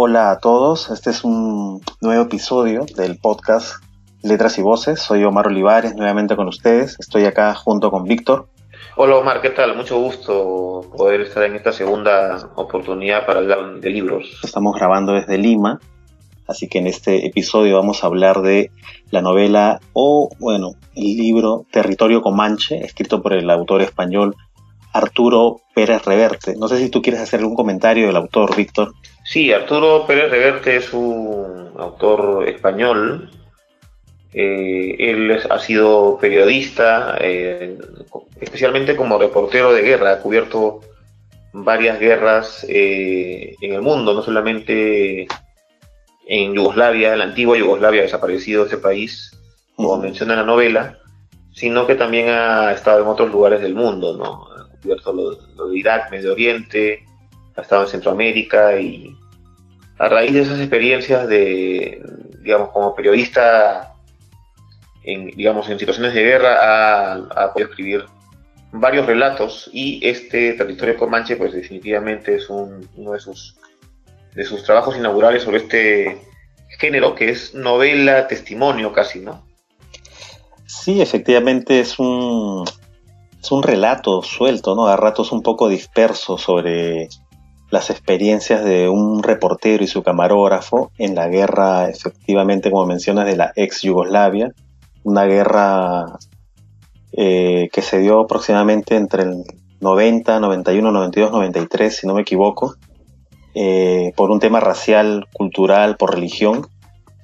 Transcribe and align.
Hola 0.00 0.30
a 0.30 0.38
todos, 0.38 0.90
este 0.90 1.10
es 1.10 1.24
un 1.24 1.80
nuevo 2.00 2.22
episodio 2.22 2.86
del 2.96 3.18
podcast 3.18 3.82
Letras 4.22 4.56
y 4.56 4.62
Voces. 4.62 5.00
Soy 5.00 5.24
Omar 5.24 5.48
Olivares, 5.48 5.96
nuevamente 5.96 6.36
con 6.36 6.46
ustedes. 6.46 6.96
Estoy 7.00 7.24
acá 7.24 7.52
junto 7.56 7.90
con 7.90 8.04
Víctor. 8.04 8.48
Hola 8.94 9.16
Omar, 9.16 9.40
¿qué 9.40 9.50
tal? 9.50 9.76
Mucho 9.76 9.98
gusto 9.98 10.82
poder 10.96 11.22
estar 11.22 11.42
en 11.42 11.56
esta 11.56 11.72
segunda 11.72 12.48
oportunidad 12.54 13.26
para 13.26 13.40
hablar 13.40 13.80
de 13.80 13.90
libros. 13.90 14.38
Estamos 14.44 14.76
grabando 14.76 15.14
desde 15.14 15.36
Lima, 15.36 15.80
así 16.46 16.68
que 16.68 16.78
en 16.78 16.86
este 16.86 17.26
episodio 17.26 17.74
vamos 17.74 18.04
a 18.04 18.06
hablar 18.06 18.40
de 18.42 18.70
la 19.10 19.20
novela 19.20 19.80
o, 19.94 20.30
bueno, 20.38 20.74
el 20.94 21.16
libro 21.16 21.66
Territorio 21.72 22.22
Comanche, 22.22 22.84
escrito 22.84 23.20
por 23.20 23.32
el 23.32 23.50
autor 23.50 23.82
español 23.82 24.36
Arturo 24.92 25.60
Pérez 25.74 26.04
Reverte. 26.04 26.56
No 26.56 26.68
sé 26.68 26.78
si 26.78 26.90
tú 26.90 27.02
quieres 27.02 27.20
hacer 27.20 27.40
algún 27.40 27.54
comentario 27.54 28.06
del 28.06 28.16
autor, 28.16 28.56
Víctor. 28.56 28.94
Sí, 29.24 29.52
Arturo 29.52 30.06
Pérez 30.06 30.30
Reverte 30.30 30.76
es 30.76 30.92
un 30.92 31.70
autor 31.76 32.48
español. 32.48 33.30
Eh, 34.32 34.96
él 34.98 35.38
ha 35.50 35.58
sido 35.58 36.18
periodista, 36.20 37.16
eh, 37.20 37.78
especialmente 38.40 38.96
como 38.96 39.18
reportero 39.18 39.72
de 39.72 39.82
guerra, 39.82 40.12
ha 40.12 40.20
cubierto 40.20 40.80
varias 41.52 41.98
guerras 41.98 42.66
eh, 42.68 43.54
en 43.60 43.72
el 43.72 43.82
mundo, 43.82 44.14
no 44.14 44.22
solamente 44.22 45.26
en 46.26 46.54
Yugoslavia, 46.54 47.12
en 47.12 47.18
la 47.20 47.24
antigua 47.24 47.56
Yugoslavia, 47.56 48.02
desaparecido 48.02 48.66
ese 48.66 48.76
país, 48.76 49.32
como 49.74 49.96
menciona 49.96 50.36
la 50.36 50.44
novela, 50.44 50.98
sino 51.52 51.86
que 51.86 51.94
también 51.94 52.28
ha 52.28 52.70
estado 52.72 53.02
en 53.02 53.08
otros 53.08 53.30
lugares 53.30 53.62
del 53.62 53.74
mundo, 53.74 54.16
¿no? 54.16 54.57
Cubierto 54.82 55.12
lo, 55.12 55.68
de 55.68 55.78
Irak, 55.78 56.10
Medio 56.10 56.32
Oriente, 56.32 57.04
ha 57.56 57.62
estado 57.62 57.82
en 57.82 57.88
Centroamérica 57.88 58.78
y 58.80 59.16
a 59.98 60.08
raíz 60.08 60.32
de 60.32 60.42
esas 60.42 60.60
experiencias 60.60 61.28
de, 61.28 62.00
digamos, 62.42 62.70
como 62.70 62.94
periodista, 62.94 63.94
en, 65.02 65.26
digamos, 65.28 65.68
en 65.68 65.78
situaciones 65.78 66.14
de 66.14 66.22
guerra, 66.22 67.14
ha, 67.14 67.52
podido 67.52 67.70
escribir 67.70 68.04
varios 68.72 69.06
relatos 69.06 69.68
y 69.72 70.00
este 70.06 70.52
Territorio 70.52 70.96
Comanche, 70.96 71.36
pues 71.36 71.52
definitivamente 71.52 72.36
es 72.36 72.48
uno 72.48 73.12
de 73.12 73.18
sus, 73.18 73.56
de 74.34 74.44
sus 74.44 74.62
trabajos 74.62 74.96
inaugurales 74.96 75.42
sobre 75.42 75.58
este 75.58 76.18
género 76.78 77.14
que 77.14 77.30
es 77.30 77.54
novela, 77.54 78.28
testimonio 78.28 78.92
casi, 78.92 79.20
¿no? 79.20 79.46
Sí, 80.66 81.00
efectivamente 81.00 81.80
es 81.80 81.98
un, 81.98 82.64
es 83.40 83.52
un 83.52 83.62
relato 83.62 84.22
suelto, 84.22 84.74
¿no? 84.74 84.86
A 84.88 84.96
ratos 84.96 85.32
un 85.32 85.42
poco 85.42 85.68
disperso 85.68 86.38
sobre 86.38 87.08
las 87.70 87.90
experiencias 87.90 88.64
de 88.64 88.88
un 88.88 89.22
reportero 89.22 89.84
y 89.84 89.86
su 89.86 90.02
camarógrafo 90.02 90.90
en 90.98 91.14
la 91.14 91.28
guerra, 91.28 91.88
efectivamente, 91.88 92.70
como 92.70 92.86
mencionas, 92.86 93.26
de 93.26 93.36
la 93.36 93.52
ex 93.54 93.82
Yugoslavia, 93.82 94.52
una 95.04 95.24
guerra 95.24 96.18
eh, 97.12 97.68
que 97.72 97.82
se 97.82 97.98
dio 97.98 98.20
aproximadamente 98.20 98.96
entre 98.96 99.24
el 99.24 99.44
90, 99.80 100.40
91, 100.40 100.90
92, 100.90 101.30
93, 101.30 101.96
si 101.96 102.06
no 102.06 102.14
me 102.14 102.22
equivoco, 102.22 102.74
eh, 103.54 104.12
por 104.16 104.30
un 104.30 104.40
tema 104.40 104.60
racial, 104.60 105.26
cultural, 105.32 105.96
por 105.96 106.14
religión, 106.14 106.66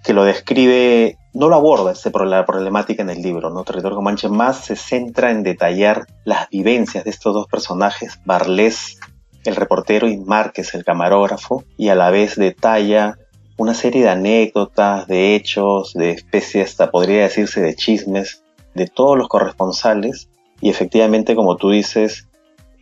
que 0.05 0.13
lo 0.13 0.25
describe 0.25 1.17
no 1.35 1.49
lo 1.49 1.57
aborda 1.57 1.93
este, 1.93 2.11
la 2.25 2.47
problemática 2.47 3.03
en 3.03 3.11
el 3.11 3.21
libro, 3.21 3.51
¿no? 3.51 3.65
Territorio 3.65 3.97
Comanche 3.97 4.29
más 4.29 4.65
se 4.65 4.77
centra 4.77 5.33
en 5.33 5.43
detallar 5.43 6.07
las 6.25 6.49
vivencias 6.49 7.05
de 7.05 7.11
estos 7.11 7.35
dos 7.35 7.49
personajes, 7.49 8.21
Barles, 8.25 9.01
el 9.45 9.57
reportero, 9.57 10.09
y 10.09 10.17
Márquez, 10.17 10.75
el 10.75 10.85
camarógrafo, 10.85 11.65
y 11.77 11.89
a 11.89 11.97
la 11.97 12.11
vez 12.11 12.37
detalla 12.37 13.19
una 13.57 13.75
serie 13.75 14.03
de 14.03 14.11
anécdotas, 14.11 15.07
de 15.09 15.35
hechos, 15.35 15.93
de 15.93 16.13
especies, 16.13 16.71
hasta 16.71 16.91
podría 16.91 17.23
decirse 17.23 17.61
de 17.61 17.75
chismes, 17.75 18.43
de 18.75 18.87
todos 18.87 19.19
los 19.19 19.29
corresponsales, 19.29 20.29
y 20.61 20.71
efectivamente, 20.71 21.35
como 21.35 21.57
tú 21.57 21.71
dices, 21.71 22.29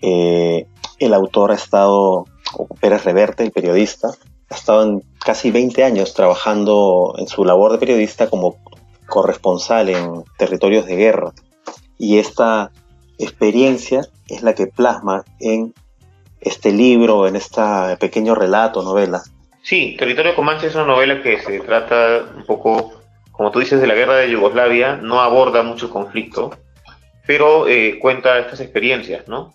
eh, 0.02 0.66
el 0.98 1.14
autor 1.14 1.52
ha 1.52 1.54
estado, 1.54 2.26
o 2.54 2.68
Pérez 2.80 3.04
Reverte, 3.04 3.44
el 3.44 3.50
periodista, 3.50 4.08
ha 4.50 4.54
estado 4.54 4.82
en 4.82 5.02
casi 5.22 5.50
20 5.50 5.84
años 5.84 6.14
trabajando 6.14 7.14
en 7.18 7.26
su 7.28 7.44
labor 7.44 7.72
de 7.72 7.78
periodista 7.78 8.28
como 8.28 8.56
corresponsal 9.06 9.88
en 9.88 10.24
territorios 10.38 10.86
de 10.86 10.96
guerra. 10.96 11.32
Y 11.98 12.18
esta 12.18 12.70
experiencia 13.18 14.02
es 14.28 14.42
la 14.42 14.54
que 14.54 14.66
plasma 14.66 15.24
en 15.40 15.74
este 16.40 16.72
libro, 16.72 17.26
en 17.26 17.36
este 17.36 17.62
pequeño 18.00 18.34
relato, 18.34 18.82
novela. 18.82 19.22
Sí, 19.62 19.94
Territorio 19.96 20.34
Comanche 20.34 20.66
es 20.66 20.74
una 20.74 20.86
novela 20.86 21.22
que 21.22 21.40
se 21.40 21.60
trata 21.60 22.24
un 22.36 22.44
poco, 22.44 23.00
como 23.30 23.52
tú 23.52 23.60
dices, 23.60 23.80
de 23.80 23.86
la 23.86 23.94
guerra 23.94 24.16
de 24.16 24.30
Yugoslavia, 24.30 24.96
no 24.96 25.20
aborda 25.20 25.62
mucho 25.62 25.88
conflicto, 25.88 26.50
pero 27.26 27.68
eh, 27.68 27.98
cuenta 28.00 28.38
estas 28.40 28.60
experiencias, 28.60 29.28
¿no? 29.28 29.54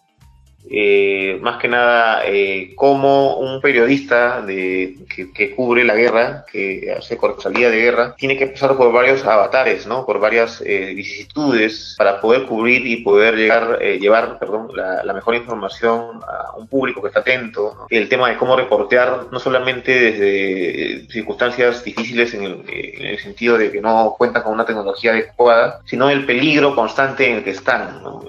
Eh, 0.69 1.39
más 1.41 1.59
que 1.59 1.67
nada 1.67 2.23
eh, 2.25 2.73
como 2.75 3.37
un 3.37 3.61
periodista 3.61 4.41
de, 4.41 4.97
que, 5.33 5.55
cubre 5.55 5.83
la 5.83 5.95
guerra, 5.95 6.45
que 6.51 6.93
hace 6.97 7.17
corresponsalía 7.17 7.69
de 7.69 7.79
guerra, 7.79 8.15
tiene 8.17 8.37
que 8.37 8.47
pasar 8.47 8.75
por 8.75 8.91
varios 8.91 9.23
avatares, 9.25 9.87
¿no? 9.87 10.05
por 10.05 10.19
varias 10.19 10.61
eh, 10.65 10.93
vicisitudes 10.93 11.95
para 11.97 12.19
poder 12.19 12.45
cubrir 12.45 12.85
y 12.85 12.97
poder 12.97 13.35
llegar, 13.35 13.79
eh, 13.81 13.97
llevar 13.99 14.37
perdón, 14.39 14.69
la, 14.73 15.13
mejor 15.13 15.35
información 15.35 16.19
a 16.27 16.55
un 16.57 16.67
público 16.67 17.01
que 17.01 17.07
está 17.07 17.21
atento. 17.21 17.87
El 17.89 18.09
tema 18.09 18.29
de 18.29 18.37
cómo 18.37 18.55
reportear, 18.55 19.27
no 19.31 19.39
solamente 19.39 19.91
desde 19.91 21.07
circunstancias 21.09 21.83
difíciles 21.83 22.33
en 22.33 22.43
el, 22.43 22.63
en 22.67 23.05
el, 23.05 23.19
sentido 23.19 23.57
de 23.57 23.71
que 23.71 23.81
no 23.81 24.15
cuentan 24.17 24.43
con 24.43 24.53
una 24.53 24.65
tecnología 24.65 25.11
adecuada, 25.11 25.81
sino 25.85 26.09
el 26.09 26.25
peligro 26.25 26.75
constante 26.75 27.29
en 27.29 27.37
el 27.37 27.43
que 27.43 27.51
están. 27.51 28.03
¿no? 28.03 28.21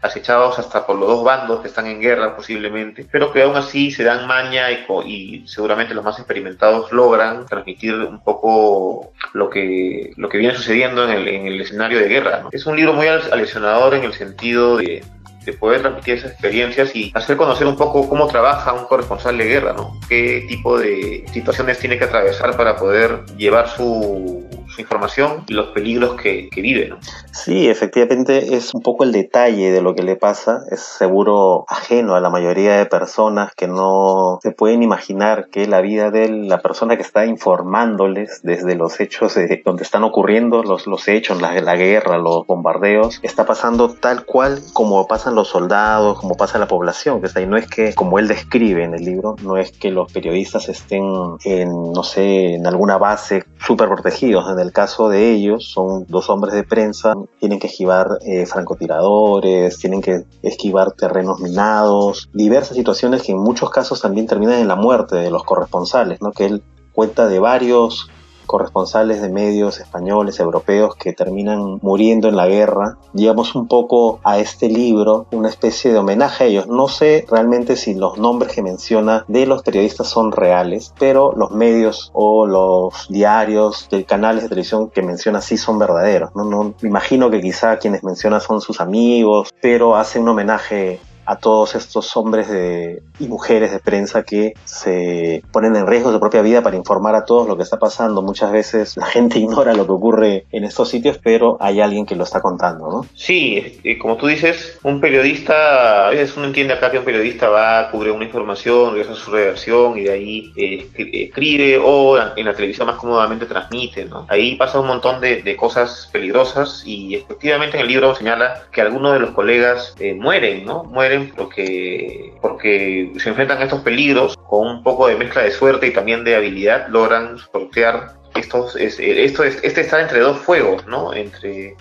Acechados 0.00 0.58
hasta 0.58 0.86
por 0.86 0.96
los 0.96 1.08
dos 1.08 1.24
bandos 1.24 1.60
que 1.60 1.68
están 1.68 1.86
en 1.86 2.00
guerra 2.00 2.36
posiblemente, 2.36 3.06
pero 3.10 3.32
que 3.32 3.42
aún 3.42 3.56
así 3.56 3.90
se 3.90 4.04
dan 4.04 4.26
maña 4.26 4.70
y, 4.70 4.86
y, 5.06 5.48
seguramente 5.48 5.94
los 5.94 6.04
más 6.04 6.18
experimentados 6.18 6.92
logran 6.92 7.46
transmitir 7.46 7.94
un 7.94 8.22
poco 8.22 9.12
lo 9.32 9.50
que, 9.50 10.12
lo 10.16 10.28
que 10.28 10.38
viene 10.38 10.54
sucediendo 10.54 11.04
en 11.04 11.10
el, 11.10 11.28
en 11.28 11.46
el 11.48 11.60
escenario 11.60 11.98
de 11.98 12.08
guerra. 12.08 12.44
Es 12.52 12.66
un 12.66 12.76
libro 12.76 12.92
muy 12.92 13.08
aleccionador 13.08 13.94
en 13.94 14.04
el 14.04 14.12
sentido 14.14 14.76
de, 14.76 15.02
de 15.44 15.52
poder 15.54 15.80
transmitir 15.80 16.14
esas 16.14 16.32
experiencias 16.32 16.94
y 16.94 17.10
hacer 17.14 17.36
conocer 17.36 17.66
un 17.66 17.76
poco 17.76 18.08
cómo 18.08 18.28
trabaja 18.28 18.72
un 18.74 18.84
corresponsal 18.84 19.36
de 19.38 19.46
guerra, 19.46 19.72
¿no? 19.72 19.98
Qué 20.08 20.44
tipo 20.48 20.78
de 20.78 21.24
situaciones 21.32 21.78
tiene 21.78 21.98
que 21.98 22.04
atravesar 22.04 22.56
para 22.56 22.76
poder 22.76 23.24
llevar 23.36 23.68
su, 23.68 24.46
información 24.80 25.44
y 25.46 25.54
los 25.54 25.68
peligros 25.68 26.20
que, 26.20 26.48
que 26.50 26.60
vive, 26.60 26.88
¿no? 26.88 26.98
Sí, 27.32 27.68
efectivamente 27.68 28.56
es 28.56 28.74
un 28.74 28.82
poco 28.82 29.04
el 29.04 29.12
detalle 29.12 29.70
de 29.70 29.82
lo 29.82 29.94
que 29.94 30.02
le 30.02 30.16
pasa. 30.16 30.60
Es 30.70 30.80
seguro 30.80 31.64
ajeno 31.68 32.14
a 32.14 32.20
la 32.20 32.30
mayoría 32.30 32.76
de 32.76 32.86
personas 32.86 33.52
que 33.54 33.68
no 33.68 34.38
se 34.42 34.50
pueden 34.50 34.82
imaginar 34.82 35.48
que 35.50 35.66
la 35.66 35.80
vida 35.80 36.10
de 36.10 36.28
la 36.28 36.58
persona 36.58 36.96
que 36.96 37.02
está 37.02 37.26
informándoles 37.26 38.40
desde 38.42 38.74
los 38.74 39.00
hechos 39.00 39.34
de 39.34 39.62
donde 39.64 39.82
están 39.82 40.04
ocurriendo 40.04 40.62
los, 40.62 40.86
los 40.86 41.08
hechos, 41.08 41.40
la, 41.40 41.60
la 41.60 41.76
guerra, 41.76 42.18
los 42.18 42.46
bombardeos, 42.46 43.20
está 43.22 43.46
pasando 43.46 43.90
tal 43.90 44.24
cual 44.24 44.60
como 44.72 45.06
pasan 45.06 45.34
los 45.34 45.48
soldados, 45.48 46.18
como 46.18 46.36
pasa 46.36 46.58
la 46.58 46.68
población, 46.68 47.20
que 47.20 47.28
ahí. 47.34 47.46
No 47.46 47.56
es 47.56 47.66
que, 47.66 47.94
como 47.94 48.18
él 48.18 48.28
describe 48.28 48.84
en 48.84 48.94
el 48.94 49.04
libro, 49.04 49.36
no 49.42 49.56
es 49.56 49.72
que 49.72 49.90
los 49.90 50.12
periodistas 50.12 50.68
estén 50.68 51.04
en, 51.44 51.92
no 51.92 52.02
sé, 52.02 52.54
en 52.54 52.66
alguna 52.66 52.98
base 52.98 53.44
súper 53.58 53.88
protegidos. 53.88 54.50
En 54.50 54.58
caso 54.72 55.08
de 55.08 55.30
ellos, 55.30 55.70
son 55.70 56.06
dos 56.08 56.30
hombres 56.30 56.54
de 56.54 56.64
prensa, 56.64 57.14
tienen 57.38 57.58
que 57.58 57.66
esquivar 57.66 58.18
eh, 58.26 58.46
francotiradores, 58.46 59.78
tienen 59.78 60.00
que 60.00 60.24
esquivar 60.42 60.92
terrenos 60.92 61.40
minados, 61.40 62.28
diversas 62.32 62.76
situaciones 62.76 63.22
que 63.22 63.32
en 63.32 63.38
muchos 63.38 63.70
casos 63.70 64.00
también 64.00 64.26
terminan 64.26 64.58
en 64.58 64.68
la 64.68 64.76
muerte 64.76 65.16
de 65.16 65.30
los 65.30 65.44
corresponsales, 65.44 66.20
¿no? 66.20 66.32
Que 66.32 66.46
él 66.46 66.62
cuenta 66.92 67.28
de 67.28 67.38
varios 67.38 68.10
corresponsales 68.48 69.22
de 69.22 69.28
medios 69.28 69.78
españoles, 69.78 70.40
europeos 70.40 70.96
que 70.96 71.12
terminan 71.12 71.78
muriendo 71.82 72.28
en 72.28 72.34
la 72.34 72.48
guerra. 72.48 72.96
Llevamos 73.12 73.54
un 73.54 73.68
poco 73.68 74.18
a 74.24 74.38
este 74.38 74.68
libro 74.68 75.26
una 75.30 75.50
especie 75.50 75.92
de 75.92 75.98
homenaje 75.98 76.44
a 76.44 76.46
ellos. 76.48 76.66
No 76.66 76.88
sé 76.88 77.26
realmente 77.30 77.76
si 77.76 77.94
los 77.94 78.18
nombres 78.18 78.52
que 78.52 78.62
menciona 78.62 79.24
de 79.28 79.46
los 79.46 79.62
periodistas 79.62 80.08
son 80.08 80.32
reales, 80.32 80.92
pero 80.98 81.32
los 81.36 81.52
medios 81.52 82.10
o 82.14 82.46
los 82.46 83.06
diarios 83.08 83.86
de 83.90 84.04
canales 84.04 84.42
de 84.44 84.48
televisión 84.48 84.88
que 84.88 85.02
menciona 85.02 85.40
sí 85.40 85.58
son 85.58 85.78
verdaderos. 85.78 86.34
No, 86.34 86.44
no 86.44 86.74
imagino 86.82 87.30
que 87.30 87.40
quizá 87.40 87.78
quienes 87.78 88.02
menciona 88.02 88.40
son 88.40 88.60
sus 88.60 88.80
amigos, 88.80 89.52
pero 89.60 89.94
hace 89.94 90.18
un 90.18 90.28
homenaje 90.28 91.00
a 91.28 91.36
todos 91.36 91.74
estos 91.74 92.16
hombres 92.16 92.48
de, 92.48 93.02
y 93.20 93.28
mujeres 93.28 93.70
de 93.70 93.80
prensa 93.80 94.22
que 94.22 94.54
se 94.64 95.42
ponen 95.52 95.76
en 95.76 95.86
riesgo 95.86 96.10
su 96.10 96.18
propia 96.18 96.40
vida 96.40 96.62
para 96.62 96.76
informar 96.76 97.14
a 97.14 97.26
todos 97.26 97.46
lo 97.46 97.54
que 97.58 97.64
está 97.64 97.78
pasando. 97.78 98.22
Muchas 98.22 98.50
veces 98.50 98.96
la 98.96 99.04
gente 99.04 99.38
ignora 99.38 99.74
lo 99.74 99.84
que 99.84 99.92
ocurre 99.92 100.46
en 100.52 100.64
estos 100.64 100.88
sitios, 100.88 101.18
pero 101.22 101.58
hay 101.60 101.82
alguien 101.82 102.06
que 102.06 102.16
lo 102.16 102.24
está 102.24 102.40
contando, 102.40 102.90
¿no? 102.90 103.06
Sí, 103.14 103.78
como 104.00 104.16
tú 104.16 104.26
dices, 104.26 104.78
un 104.82 105.02
periodista, 105.02 106.06
a 106.06 106.10
veces 106.10 106.34
uno 106.38 106.46
entiende 106.46 106.72
acá 106.72 106.90
que 106.90 106.98
un 106.98 107.04
periodista 107.04 107.50
va 107.50 107.80
a 107.80 107.90
cubrir 107.90 108.12
una 108.12 108.24
información, 108.24 108.94
realiza 108.94 109.14
su 109.14 109.30
redacción 109.30 109.98
y 109.98 110.04
de 110.04 110.10
ahí 110.10 110.52
eh, 110.56 110.88
escribe 110.96 111.78
o 111.84 112.18
en 112.18 112.44
la 112.46 112.54
televisión 112.54 112.86
más 112.86 112.96
cómodamente 112.96 113.44
transmite, 113.44 114.06
¿no? 114.06 114.26
Ahí 114.30 114.56
pasa 114.56 114.80
un 114.80 114.86
montón 114.86 115.20
de, 115.20 115.58
cosas 115.58 116.08
peligrosas 116.12 116.84
y 116.86 117.16
efectivamente 117.16 117.76
en 117.76 117.82
el 117.82 117.88
libro 117.88 118.14
señala 118.14 118.62
que 118.70 118.80
algunos 118.80 119.12
de 119.14 119.18
los 119.18 119.30
colegas 119.30 119.94
eh, 119.98 120.14
mueren, 120.14 120.64
¿no? 120.64 120.84
Mueren 120.84 121.17
porque, 121.36 122.34
porque 122.40 123.12
se 123.18 123.30
enfrentan 123.30 123.58
a 123.58 123.64
estos 123.64 123.82
peligros 123.82 124.36
con 124.48 124.66
un 124.68 124.82
poco 124.82 125.08
de 125.08 125.16
mezcla 125.16 125.42
de 125.42 125.50
suerte 125.50 125.88
y 125.88 125.92
también 125.92 126.24
de 126.24 126.36
habilidad, 126.36 126.88
logran 126.88 127.38
sortear 127.38 128.18
estos, 128.34 128.76
esto 128.76 129.44
es, 129.44 129.58
este 129.62 129.80
está 129.80 130.00
entre 130.00 130.20
dos 130.20 130.38
fuegos, 130.38 130.86
¿no? 130.86 131.12
Entre 131.12 131.76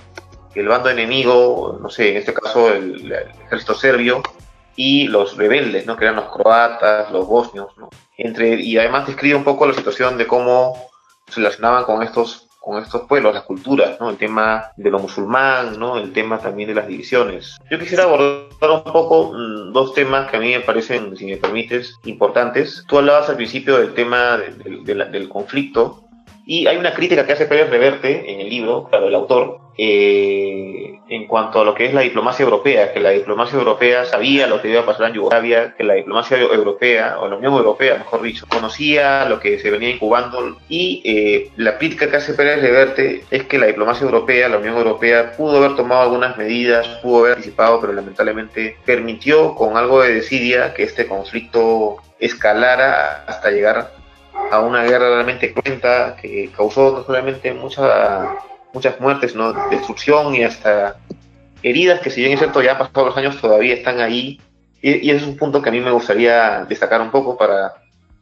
el 0.56 0.68
bando 0.68 0.90
enemigo, 0.90 1.78
no 1.82 1.90
sé, 1.90 2.12
en 2.12 2.18
este 2.18 2.34
caso 2.34 2.74
el, 2.74 3.12
ejército 3.46 3.76
serbio, 3.76 4.22
y 4.76 5.08
los 5.08 5.38
rebeldes, 5.38 5.86
¿no? 5.86 5.98
Que 5.98 6.06
eran 6.06 6.18
los 6.18 6.32
croatas, 6.32 7.12
los 7.12 7.28
bosnios, 7.28 7.76
¿no? 7.78 7.90
Entre, 8.18 8.56
y 8.62 8.78
además 8.78 9.08
describe 9.08 9.36
un 9.36 9.44
poco 9.44 9.68
la 9.68 9.74
situación 9.74 10.18
de 10.18 10.28
cómo 10.28 10.90
se 11.28 11.42
relacionaban 11.42 11.84
con 11.84 12.04
estos 12.04 12.47
con 12.68 12.84
estos 12.84 13.04
pueblos, 13.04 13.34
las 13.34 13.44
culturas, 13.44 13.98
¿no? 13.98 14.10
El 14.10 14.18
tema 14.18 14.74
de 14.76 14.92
lo 14.92 15.00
musulmán, 15.00 15.80
¿no? 15.80 15.98
El 15.98 16.12
tema 16.12 16.38
también 16.38 16.68
de 16.68 16.76
las 16.76 16.86
divisiones. 16.86 17.58
Yo 17.72 17.80
quisiera 17.80 18.04
abordar 18.04 18.70
un 18.70 18.84
poco 18.84 19.32
mm, 19.32 19.72
dos 19.72 19.94
temas 19.94 20.30
que 20.30 20.36
a 20.36 20.40
mí 20.42 20.52
me 20.52 20.60
parecen, 20.60 21.16
si 21.16 21.28
me 21.28 21.38
permites, 21.38 21.96
importantes. 22.04 22.84
Tú 22.90 22.98
hablabas 22.98 23.30
al 23.30 23.38
principio 23.38 23.78
del 23.78 23.94
tema 23.94 24.38
del 24.38 25.30
conflicto 25.30 26.07
y 26.50 26.66
hay 26.66 26.78
una 26.78 26.94
crítica 26.94 27.26
que 27.26 27.34
hace 27.34 27.46
Pérez 27.46 27.70
Reverte 27.70 28.32
en 28.32 28.40
el 28.40 28.50
libro, 28.50 28.88
claro, 28.90 29.10
el 29.10 29.16
autor, 29.16 29.60
eh, 29.78 30.98
en 31.10 31.28
cuanto 31.28 31.60
a 31.60 31.66
lo 31.66 31.76
que 31.76 31.86
es 31.86 31.94
la 31.94 32.00
diplomacia 32.00 32.46
europea, 32.46 32.94
que 32.94 33.02
la 33.02 33.10
diplomacia 33.10 33.60
europea 33.60 34.06
sabía 34.06 34.48
lo 34.48 34.62
que 34.62 34.70
iba 34.70 34.80
a 34.80 34.86
pasar 34.86 35.10
en 35.10 35.16
Yugoslavia, 35.16 35.76
que 35.78 35.84
la 35.84 35.96
diplomacia 35.96 36.40
europea, 36.40 37.18
o 37.20 37.28
la 37.28 37.36
Unión 37.36 37.54
Europea, 37.54 37.98
mejor 37.98 38.22
dicho, 38.22 38.46
conocía 38.48 39.26
lo 39.26 39.42
que 39.42 39.60
se 39.60 39.70
venía 39.70 39.90
incubando. 39.90 40.58
Y 40.70 41.02
eh, 41.04 41.52
la 41.58 41.78
crítica 41.78 42.10
que 42.10 42.16
hace 42.16 42.34
Pérez 42.34 42.62
Reverte 42.62 43.26
es 43.30 43.44
que 43.44 43.58
la 43.58 43.66
diplomacia 43.66 44.06
europea, 44.06 44.48
la 44.48 44.60
Unión 44.60 44.78
Europea, 44.78 45.34
pudo 45.36 45.58
haber 45.58 45.76
tomado 45.76 46.04
algunas 46.04 46.38
medidas, 46.38 46.88
pudo 47.04 47.26
haber 47.26 47.34
anticipado, 47.34 47.82
pero 47.82 47.92
lamentablemente 47.92 48.78
permitió 48.86 49.54
con 49.54 49.76
algo 49.76 50.02
de 50.02 50.14
desidia 50.14 50.74
que 50.74 50.84
este 50.84 51.08
conflicto 51.08 51.98
escalara 52.20 53.26
hasta 53.28 53.52
llegar 53.52 53.97
a 54.52 54.60
una 54.62 54.84
guerra 54.84 55.10
realmente 55.10 55.54
cruenta 55.54 56.16
que 56.22 56.50
causó 56.56 56.92
no 56.92 57.04
solamente 57.04 57.54
mucha, 57.54 58.36
muchas 58.74 59.00
muertes, 59.00 59.36
¿no? 59.36 59.54
destrucción 59.70 60.36
y 60.36 60.44
hasta 60.44 60.98
heridas 61.64 62.00
que 62.02 62.10
si 62.10 62.22
bien 62.22 62.34
es 62.34 62.40
cierto 62.40 62.62
ya 62.62 62.74
han 62.74 62.78
pasado 62.78 63.08
los 63.08 63.18
años 63.18 63.42
todavía 63.42 63.74
están 63.74 64.00
ahí 64.00 64.40
y, 64.82 65.10
ese 65.10 65.18
es 65.18 65.24
un 65.24 65.38
punto 65.38 65.62
que 65.62 65.70
a 65.70 65.72
mí 65.72 65.80
me 65.80 65.92
gustaría 65.92 66.66
destacar 66.66 67.02
un 67.02 67.12
poco 67.12 67.38
para 67.38 67.74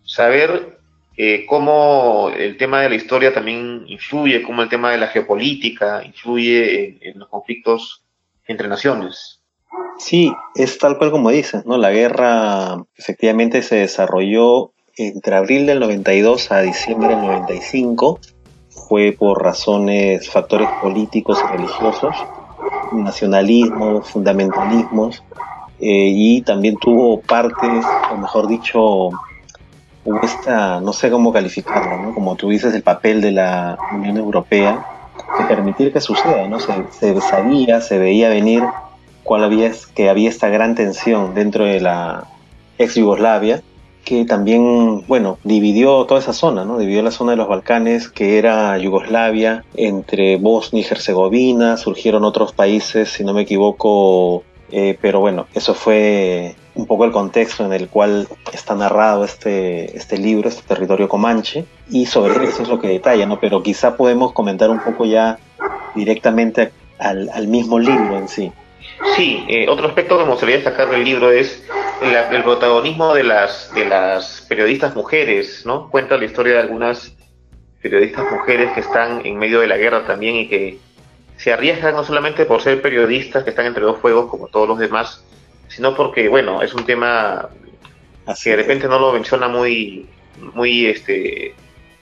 saber 0.03 0.77
eh, 1.17 1.45
cómo 1.47 2.29
el 2.35 2.57
tema 2.57 2.81
de 2.81 2.89
la 2.89 2.95
historia 2.95 3.33
también 3.33 3.83
influye, 3.87 4.41
cómo 4.41 4.61
el 4.61 4.69
tema 4.69 4.91
de 4.91 4.97
la 4.97 5.07
geopolítica 5.07 6.03
influye 6.03 6.97
en, 7.01 7.19
los 7.19 7.29
conflictos 7.29 8.03
entre 8.47 8.67
naciones. 8.67 9.41
Sí, 9.97 10.33
es 10.55 10.77
tal 10.77 10.97
cual 10.97 11.11
como 11.11 11.29
dices, 11.29 11.65
¿no? 11.65 11.77
La 11.77 11.91
guerra 11.91 12.83
efectivamente 12.97 13.61
se 13.61 13.77
desarrolló 13.77 14.73
entre 14.97 15.35
abril 15.35 15.65
del 15.65 15.79
92 15.79 16.51
a 16.51 16.61
diciembre 16.61 17.09
del 17.09 17.21
95 17.21 18.19
fue 18.69 19.15
por 19.17 19.43
razones, 19.43 20.29
factores 20.29 20.69
políticos 20.81 21.39
y 21.43 21.51
religiosos, 21.51 22.15
nacionalismos, 22.93 24.07
fundamentalismos, 24.09 25.23
eh, 25.79 26.11
y 26.13 26.41
también 26.41 26.77
tuvo 26.77 27.19
parte, 27.19 27.67
o 28.11 28.17
mejor 28.17 28.47
dicho, 28.47 29.09
hubo 30.05 30.21
esta, 30.23 30.79
no 30.79 30.93
sé 30.93 31.09
cómo 31.09 31.33
calificarlo, 31.33 31.97
¿no? 32.01 32.13
como 32.13 32.35
tú 32.35 32.49
dices, 32.49 32.73
el 32.73 32.83
papel 32.83 33.21
de 33.21 33.31
la 33.31 33.77
Unión 33.93 34.17
Europea 34.17 34.85
de 35.39 35.45
permitir 35.45 35.91
que 35.91 35.99
suceda, 35.99 36.47
¿no? 36.47 36.59
Se, 36.59 36.73
se 36.91 37.19
sabía, 37.21 37.81
se 37.81 37.97
veía 37.97 38.29
venir 38.29 38.63
cuál 39.23 39.43
había, 39.43 39.71
que 39.95 40.09
había 40.09 40.29
esta 40.29 40.49
gran 40.49 40.75
tensión 40.75 41.33
dentro 41.33 41.65
de 41.65 41.81
la 41.81 42.25
ex 42.77 42.95
Yugoslavia, 42.95 43.61
que 44.05 44.23
también, 44.23 45.03
bueno, 45.07 45.39
dividió 45.43 46.05
toda 46.05 46.19
esa 46.21 46.31
zona, 46.31 46.63
¿no? 46.63 46.77
Dividió 46.77 47.01
la 47.01 47.11
zona 47.11 47.31
de 47.31 47.37
los 47.37 47.47
Balcanes, 47.49 48.07
que 48.07 48.37
era 48.37 48.77
Yugoslavia, 48.77 49.65
entre 49.75 50.37
Bosnia 50.37 50.83
y 50.83 50.85
Herzegovina, 50.89 51.75
surgieron 51.75 52.23
otros 52.23 52.53
países, 52.53 53.09
si 53.09 53.23
no 53.23 53.33
me 53.33 53.41
equivoco, 53.41 54.43
eh, 54.71 54.97
pero 55.01 55.19
bueno, 55.19 55.47
eso 55.55 55.73
fue 55.73 56.55
un 56.75 56.85
poco 56.85 57.05
el 57.05 57.11
contexto 57.11 57.65
en 57.65 57.73
el 57.73 57.89
cual 57.89 58.27
está 58.53 58.75
narrado 58.75 59.25
este, 59.25 59.97
este 59.97 60.19
libro, 60.19 60.49
este 60.49 60.61
territorio 60.67 61.09
comanche, 61.09 61.65
y 61.89 62.05
sobre 62.05 62.45
eso 62.45 62.61
es 62.61 62.69
lo 62.69 62.79
que 62.79 62.87
detalla, 62.87 63.25
¿no? 63.25 63.39
Pero 63.39 63.63
quizá 63.63 63.97
podemos 63.97 64.33
comentar 64.33 64.69
un 64.69 64.81
poco 64.81 65.05
ya 65.05 65.39
directamente 65.95 66.71
al, 66.99 67.29
al 67.33 67.47
mismo 67.47 67.79
libro 67.79 68.17
en 68.17 68.27
sí. 68.27 68.51
Sí, 69.15 69.45
eh, 69.47 69.67
otro 69.67 69.87
aspecto 69.87 70.17
que 70.17 70.23
me 70.23 70.31
gustaría 70.31 70.55
destacar 70.55 70.89
del 70.89 71.03
libro 71.03 71.31
es 71.31 71.63
el, 72.01 72.43
protagonismo 72.43 73.13
de 73.13 73.23
las, 73.23 73.73
de 73.73 73.85
las 73.85 74.45
periodistas 74.47 74.95
mujeres, 74.95 75.65
¿no? 75.65 75.89
Cuenta 75.89 76.17
la 76.17 76.25
historia 76.25 76.53
de 76.53 76.59
algunas 76.59 77.13
periodistas 77.81 78.25
mujeres 78.31 78.71
que 78.73 78.79
están 78.79 79.25
en 79.25 79.37
medio 79.37 79.59
de 79.59 79.67
la 79.67 79.77
guerra 79.77 80.05
también 80.05 80.35
y 80.35 80.47
que 80.47 80.79
se 81.37 81.51
arriesgan 81.51 81.95
no 81.95 82.03
solamente 82.03 82.45
por 82.45 82.61
ser 82.61 82.81
periodistas 82.81 83.43
que 83.43 83.49
están 83.49 83.65
entre 83.65 83.83
dos 83.83 83.99
fuegos 83.99 84.29
como 84.29 84.47
todos 84.47 84.67
los 84.67 84.79
demás, 84.79 85.23
sino 85.67 85.95
porque, 85.95 86.29
bueno, 86.29 86.61
es 86.61 86.73
un 86.73 86.85
tema 86.85 87.49
que 88.41 88.49
de 88.49 88.55
repente 88.55 88.87
no 88.87 88.99
lo 88.99 89.13
menciona 89.13 89.47
muy, 89.47 90.07
muy 90.53 90.87
este, 90.87 91.53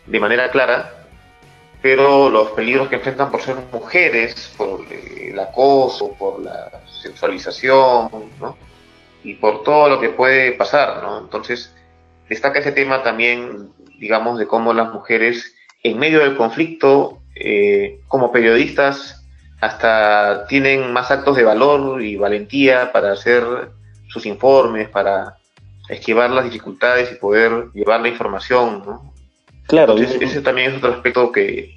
de 0.05 0.19
manera 0.19 0.51
clara, 0.51 1.02
pero 1.83 2.29
los 2.29 2.51
peligros 2.51 2.87
que 2.87 2.95
enfrentan 2.95 3.29
por 3.29 3.41
ser 3.41 3.57
mujeres, 3.73 4.53
por 4.55 4.85
el 4.89 5.37
acoso, 5.37 6.13
por 6.17 6.41
la 6.41 6.71
sexualización, 7.01 8.09
¿no? 8.39 8.55
Y 9.21 9.33
por 9.33 9.63
todo 9.63 9.89
lo 9.89 9.99
que 9.99 10.07
puede 10.07 10.53
pasar, 10.53 11.03
¿no? 11.03 11.19
Entonces, 11.19 11.75
destaca 12.29 12.59
ese 12.59 12.71
tema 12.71 13.03
también, 13.03 13.73
digamos, 13.99 14.39
de 14.39 14.47
cómo 14.47 14.73
las 14.73 14.93
mujeres, 14.93 15.55
en 15.83 15.99
medio 15.99 16.19
del 16.19 16.37
conflicto, 16.37 17.19
eh, 17.35 17.99
como 18.07 18.31
periodistas, 18.31 19.21
hasta 19.59 20.47
tienen 20.47 20.93
más 20.93 21.11
actos 21.11 21.35
de 21.35 21.43
valor 21.43 22.01
y 22.01 22.15
valentía 22.15 22.93
para 22.93 23.11
hacer 23.11 23.43
sus 24.07 24.25
informes, 24.25 24.87
para 24.87 25.35
esquivar 25.89 26.29
las 26.29 26.45
dificultades 26.45 27.11
y 27.11 27.15
poder 27.15 27.71
llevar 27.73 27.99
la 27.99 28.07
información, 28.07 28.83
¿no? 28.85 29.12
Claro. 29.67 29.95
ese 29.97 30.41
también 30.41 30.71
es 30.71 30.77
otro 30.77 30.93
aspecto 30.93 31.31
que, 31.31 31.75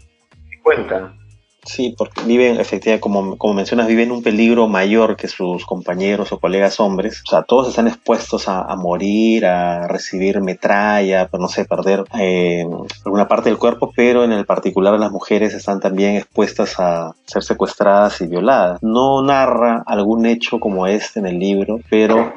cuentan. 0.63 1.17
Sí, 1.65 1.95
porque 1.99 2.23
viven, 2.23 2.61
efectivamente, 2.61 3.01
como, 3.01 3.37
como 3.39 3.55
mencionas, 3.55 3.89
viven 3.89 4.13
un 4.13 4.23
peligro 4.23 4.69
mayor 4.69 5.17
que 5.17 5.27
sus 5.27 5.67
compañeros 5.67 6.31
o 6.31 6.39
colegas 6.39 6.79
hombres. 6.79 7.23
O 7.27 7.31
sea, 7.31 7.43
todos 7.43 7.69
están 7.69 7.89
expuestos 7.89 8.49
a, 8.49 8.75
morir, 8.77 9.47
a 9.47 9.89
recibir 9.89 10.41
metralla, 10.41 11.29
no 11.33 11.49
sé, 11.49 11.65
perder 11.65 12.05
eh, 12.21 12.65
alguna 13.05 13.27
parte 13.27 13.49
del 13.49 13.59
cuerpo, 13.59 13.93
pero 13.97 14.23
en 14.23 14.31
el 14.31 14.47
particular 14.47 14.99
las 14.99 15.11
mujeres 15.11 15.55
están 15.55 15.81
también 15.81 16.15
expuestas 16.15 16.79
a 16.79 17.15
ser 17.27 17.43
secuestradas 17.43 18.21
y 18.21 18.29
violadas. 18.29 18.81
No 18.83 19.21
narra 19.23 19.83
algún 19.87 20.25
hecho 20.25 20.61
como 20.61 20.87
este 20.87 21.19
en 21.19 21.27
el 21.27 21.41
libro, 21.41 21.81
pero 21.91 22.33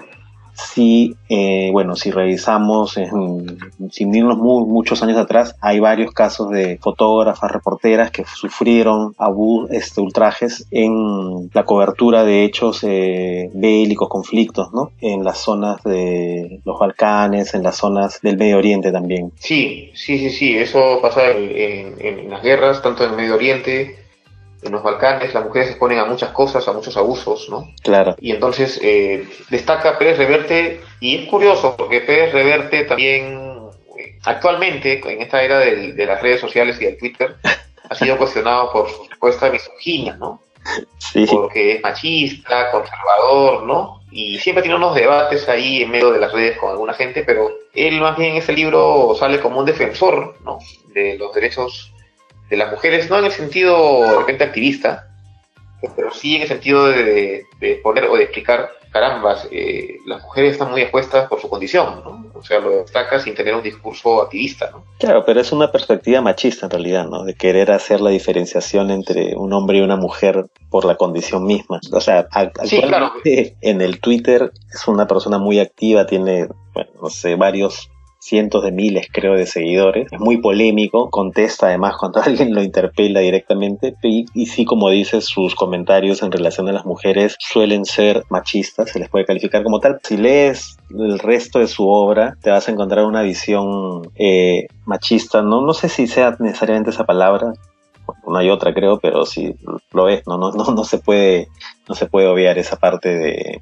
si, 0.60 1.16
eh, 1.30 1.70
bueno, 1.72 1.96
si 1.96 2.12
revisamos, 2.12 2.94
sin 3.92 4.16
irnos 4.16 4.38
muchos 4.38 5.02
años 5.04 5.18
atrás, 5.18 5.56
hay 5.62 5.80
varios 5.80 6.12
casos 6.12 6.50
de 6.50 6.78
fotógrafas, 6.78 7.52
reporteras 7.52 8.12
que 8.12 8.26
sufrieron 8.26 9.16
este, 9.70 10.02
ultrajes 10.02 10.66
en 10.72 11.50
la 11.54 11.64
cobertura 11.64 12.24
de 12.24 12.44
hechos 12.44 12.84
eh, 12.84 13.50
bélicos, 13.54 14.10
conflictos, 14.10 14.72
¿no? 14.74 14.92
En 15.02 15.24
las 15.24 15.40
zonas 15.40 15.82
de 15.84 16.62
los 16.66 16.80
Balcanes, 16.80 17.54
en 17.54 17.64
las 17.64 17.78
zonas 17.78 18.20
del 18.22 18.38
Medio 18.38 18.58
Oriente 18.58 18.92
también. 18.92 19.32
Sí, 19.40 19.92
sí, 19.94 20.18
sí, 20.18 20.30
sí, 20.30 20.58
eso 20.58 21.00
pasa 21.02 21.32
en 21.32 22.30
las 22.30 22.42
guerras, 22.42 22.82
tanto 22.82 23.04
en 23.04 23.12
el 23.12 23.18
Medio 23.18 23.36
Oriente, 23.36 24.09
en 24.62 24.72
los 24.72 24.84
Balcanes 24.84 25.34
las 25.34 25.44
mujeres 25.44 25.68
se 25.68 25.72
exponen 25.74 26.00
a 26.00 26.06
muchas 26.06 26.32
cosas, 26.32 26.68
a 26.68 26.74
muchos 26.74 26.96
abusos, 26.98 27.50
¿no? 27.50 27.72
Claro. 27.82 28.16
Y 28.20 28.32
entonces 28.32 28.80
eh, 28.82 29.28
destaca 29.50 29.98
Pérez 29.98 30.18
Reverte, 30.18 30.82
y 31.00 31.18
es 31.18 31.30
curioso 31.30 31.76
porque 31.78 32.02
Pérez 32.02 32.34
Reverte 32.34 32.86
también, 32.86 33.70
actualmente, 34.24 35.02
en 35.12 35.22
esta 35.22 35.42
era 35.42 35.60
de, 35.60 36.06
las 36.06 36.22
redes 36.22 36.42
sociales 36.42 36.78
y 36.82 36.86
del 36.86 36.98
Twitter, 36.98 37.36
ha 37.90 37.96
sido 37.96 38.18
cuestionado 38.18 38.72
por 38.72 38.90
su 38.90 39.06
supuesta 39.06 39.50
misoginia, 39.50 40.16
¿no? 40.16 40.42
Sí. 40.98 41.26
Porque 41.30 41.76
es 41.76 41.82
machista, 41.82 42.70
conservador, 42.72 43.64
¿no? 43.64 44.00
y 44.12 44.40
siempre 44.40 44.64
tiene 44.64 44.78
unos 44.78 44.96
debates 44.96 45.48
ahí 45.50 45.84
en 45.84 45.92
medio 45.92 46.12
de 46.12 46.20
las 46.20 46.32
redes 46.32 46.58
con 46.58 46.72
alguna 46.72 46.94
gente, 46.94 47.24
pero 47.24 47.52
él 47.74 48.00
más 48.02 48.18
bien 48.18 48.32
en 48.32 48.38
ese 48.38 48.54
libro 48.54 49.16
sale 49.18 49.40
como 49.40 49.60
un 49.60 49.66
defensor 49.66 50.36
¿no? 50.44 50.60
de 50.94 51.18
los 51.18 51.34
derechos 51.34 51.92
de 52.50 52.58
las 52.58 52.72
mujeres, 52.72 53.10
no 53.10 53.20
en 53.20 53.26
el 53.26 53.32
sentido 53.32 54.02
de 54.02 54.18
repente 54.18 54.44
activista, 54.44 55.08
pero 55.96 56.12
sí 56.12 56.36
en 56.36 56.42
el 56.44 56.48
sentido 56.48 56.88
de, 56.88 57.46
de 57.60 57.76
poner 57.84 58.06
o 58.06 58.16
de 58.16 58.24
explicar 58.24 58.70
carambas, 58.92 59.48
eh, 59.52 59.98
las 60.06 60.22
mujeres 60.24 60.54
están 60.54 60.72
muy 60.72 60.82
expuestas 60.82 61.28
por 61.28 61.40
su 61.40 61.50
condición, 61.50 62.02
¿no? 62.04 62.32
O 62.34 62.44
sea, 62.44 62.60
lo 62.60 62.70
destaca 62.72 63.20
sin 63.20 63.36
tener 63.36 63.54
un 63.54 63.62
discurso 63.62 64.22
activista, 64.22 64.72
¿no? 64.72 64.84
Claro, 64.98 65.24
pero 65.26 65.42
es 65.42 65.52
una 65.52 65.72
perspectiva 65.72 66.22
machista 66.22 66.66
en 66.66 66.72
realidad, 66.72 67.08
¿no? 67.08 67.24
De 67.24 67.36
querer 67.36 67.72
hacer 67.72 68.02
la 68.02 68.10
diferenciación 68.10 68.90
entre 68.90 69.36
un 69.36 69.54
hombre 69.54 69.78
y 69.78 69.82
una 69.82 69.96
mujer 69.96 70.46
por 70.70 70.86
la 70.86 70.96
condición 70.96 71.46
misma. 71.46 71.80
O 71.92 72.02
sea, 72.02 72.28
actualmente 72.32 73.56
en 73.62 73.82
el 73.82 74.00
Twitter 74.00 74.52
es 74.74 74.88
una 74.88 75.08
persona 75.08 75.38
muy 75.38 75.60
activa, 75.60 76.08
tiene, 76.08 76.48
bueno, 76.74 76.90
no 77.02 77.10
sé, 77.10 77.36
varios 77.36 77.90
cientos 78.30 78.64
de 78.64 78.72
miles, 78.72 79.08
creo, 79.12 79.34
de 79.34 79.46
seguidores. 79.46 80.08
Es 80.12 80.20
muy 80.20 80.38
polémico, 80.38 81.10
contesta 81.10 81.68
además 81.68 81.96
cuando 82.00 82.22
alguien 82.24 82.54
lo 82.54 82.62
interpela 82.62 83.20
directamente 83.20 83.96
y, 84.04 84.46
sí, 84.46 84.66
como 84.66 84.90
dices, 84.90 85.26
sus 85.26 85.56
comentarios 85.56 86.22
en 86.22 86.32
relación 86.32 86.70
a 86.70 86.72
las 86.72 86.86
mujeres 86.86 87.36
suelen 87.40 87.86
ser 87.86 88.24
machistas, 88.30 88.92
se 88.92 89.00
les 89.00 89.10
puede 89.10 89.26
calificar 89.26 89.64
como 89.64 89.80
tal. 89.80 90.00
Si 90.04 90.18
lees 90.18 90.78
el 90.92 91.20
resto 91.20 91.60
de 91.60 91.68
su 91.68 91.88
obra, 91.90 92.38
te 92.42 92.52
vas 92.52 92.68
a 92.68 92.72
encontrar 92.72 93.06
una 93.06 93.22
visión 93.22 94.10
eh, 94.16 94.68
machista, 94.86 95.42
no, 95.42 95.62
no 95.62 95.74
sé 95.74 95.90
si 95.90 96.08
sea 96.08 96.36
necesariamente 96.40 96.92
esa 96.92 97.06
palabra, 97.06 97.54
una 98.24 98.44
y 98.44 98.50
otra 98.50 98.74
creo, 98.74 99.00
pero 99.00 99.26
sí 99.26 99.56
lo 99.92 100.10
es, 100.10 100.26
no, 100.28 100.38
no, 100.38 100.52
no, 100.52 100.64
no 100.64 100.84
se 100.84 100.98
puede, 100.98 101.48
no 101.88 101.96
se 101.96 102.08
puede 102.08 102.28
obviar 102.28 102.58
esa 102.58 102.78
parte 102.78 103.10
de, 103.10 103.62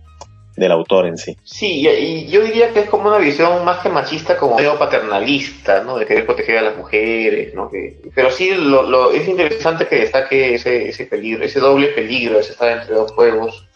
del 0.58 0.72
autor 0.72 1.06
en 1.06 1.18
sí. 1.18 1.38
Sí, 1.44 1.88
y 1.88 2.28
yo 2.28 2.42
diría 2.42 2.74
que 2.74 2.82
es 2.82 2.90
como 2.90 3.08
una 3.08 3.20
visión 3.20 3.64
más 3.64 3.80
que 3.80 3.90
machista, 3.90 4.38
como 4.38 4.56
medio 4.56 4.78
paternalista, 4.78 5.84
¿no? 5.84 5.98
De 5.98 6.06
querer 6.06 6.26
proteger 6.26 6.58
a 6.58 6.62
las 6.64 6.78
mujeres, 6.78 7.54
¿no? 7.54 7.70
Que, 7.70 8.02
pero 8.14 8.32
sí, 8.32 8.50
lo, 8.56 8.82
lo, 8.82 9.12
es 9.12 9.28
interesante 9.28 9.88
que 9.88 10.00
destaque 10.00 10.56
ese, 10.56 10.90
ese 10.90 11.06
peligro, 11.06 11.46
ese 11.46 11.60
doble 11.60 11.90
peligro, 11.90 12.40
ese 12.40 12.54
estar 12.54 12.72
entre 12.72 12.96
dos 12.96 13.12
juegos. 13.12 13.68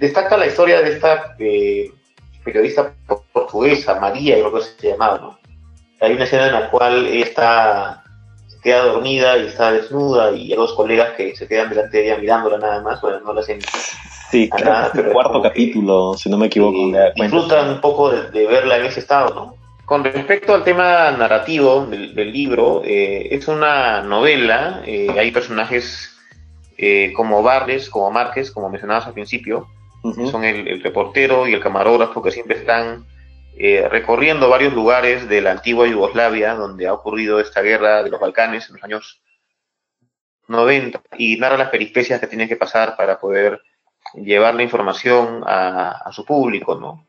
Destaca 0.00 0.38
la 0.38 0.46
historia 0.46 0.80
de 0.80 0.92
esta 0.94 1.36
eh, 1.38 1.92
periodista 2.42 2.94
portuguesa, 3.32 4.00
María, 4.00 4.36
creo 4.36 4.54
que 4.54 4.62
se 4.62 4.88
llamaba, 4.88 5.18
¿no? 5.18 5.38
Hay 6.00 6.14
una 6.14 6.24
escena 6.24 6.46
en 6.46 6.52
la 6.54 6.70
cual 6.70 7.06
está 7.06 8.02
queda 8.62 8.86
dormida 8.86 9.36
y 9.36 9.48
está 9.48 9.72
desnuda 9.72 10.32
y 10.32 10.50
hay 10.50 10.56
dos 10.56 10.72
colegas 10.72 11.12
que 11.18 11.36
se 11.36 11.46
quedan 11.46 11.68
delante 11.68 11.98
de 11.98 12.06
ella 12.06 12.16
mirándola 12.16 12.56
nada 12.56 12.80
más, 12.80 12.98
bueno, 13.02 13.20
no 13.20 13.34
la 13.34 13.42
hacen 13.42 13.60
Sí, 14.30 14.50
nada, 14.62 14.90
pero 14.92 15.12
cuarto 15.12 15.42
capítulo, 15.42 16.14
si 16.14 16.28
no 16.28 16.36
me 16.36 16.46
equivoco. 16.46 16.90
disfrutan 17.14 17.68
un 17.70 17.80
poco 17.80 18.10
de, 18.10 18.46
verla 18.46 18.78
en 18.78 18.86
ese 18.86 19.00
estado, 19.00 19.34
¿no? 19.34 19.56
Con 19.84 20.02
respecto 20.02 20.54
al 20.54 20.64
tema 20.64 21.10
narrativo 21.10 21.84
del, 21.86 22.14
del 22.14 22.32
libro, 22.32 22.82
eh, 22.84 23.28
es 23.30 23.48
una 23.48 24.00
novela, 24.00 24.82
eh, 24.86 25.08
hay 25.18 25.30
personajes 25.30 26.16
eh, 26.78 27.12
como 27.14 27.42
Barles, 27.42 27.90
como 27.90 28.10
Márquez, 28.10 28.50
como 28.50 28.70
mencionabas 28.70 29.06
al 29.06 29.12
principio, 29.12 29.68
que 30.02 30.26
son 30.26 30.44
el, 30.44 30.68
el, 30.68 30.82
reportero 30.82 31.46
y 31.46 31.54
el 31.54 31.60
camarógrafo 31.60 32.22
que 32.22 32.30
siempre 32.30 32.58
están 32.58 33.06
recorriendo 33.56 34.48
varios 34.48 34.74
lugares 34.74 35.28
de 35.28 35.40
la 35.40 35.52
antigua 35.52 35.86
Yugoslavia, 35.86 36.54
donde 36.54 36.88
ha 36.88 36.92
ocurrido 36.92 37.38
esta 37.38 37.62
guerra 37.62 38.02
de 38.02 38.10
los 38.10 38.20
Balcanes 38.20 38.68
en 38.68 38.74
los 38.74 38.84
años 38.84 39.22
90, 40.48 41.00
y 41.16 41.36
narra 41.36 41.56
las 41.56 41.70
peripecias 41.70 42.20
que 42.20 42.26
tienen 42.26 42.48
que 42.48 42.56
pasar 42.56 42.96
para 42.96 43.18
poder 43.18 43.62
llevar 44.16 44.54
la 44.54 44.62
información 44.62 45.42
a, 45.46 46.10
su 46.12 46.24
público, 46.24 46.74
¿no? 46.76 47.06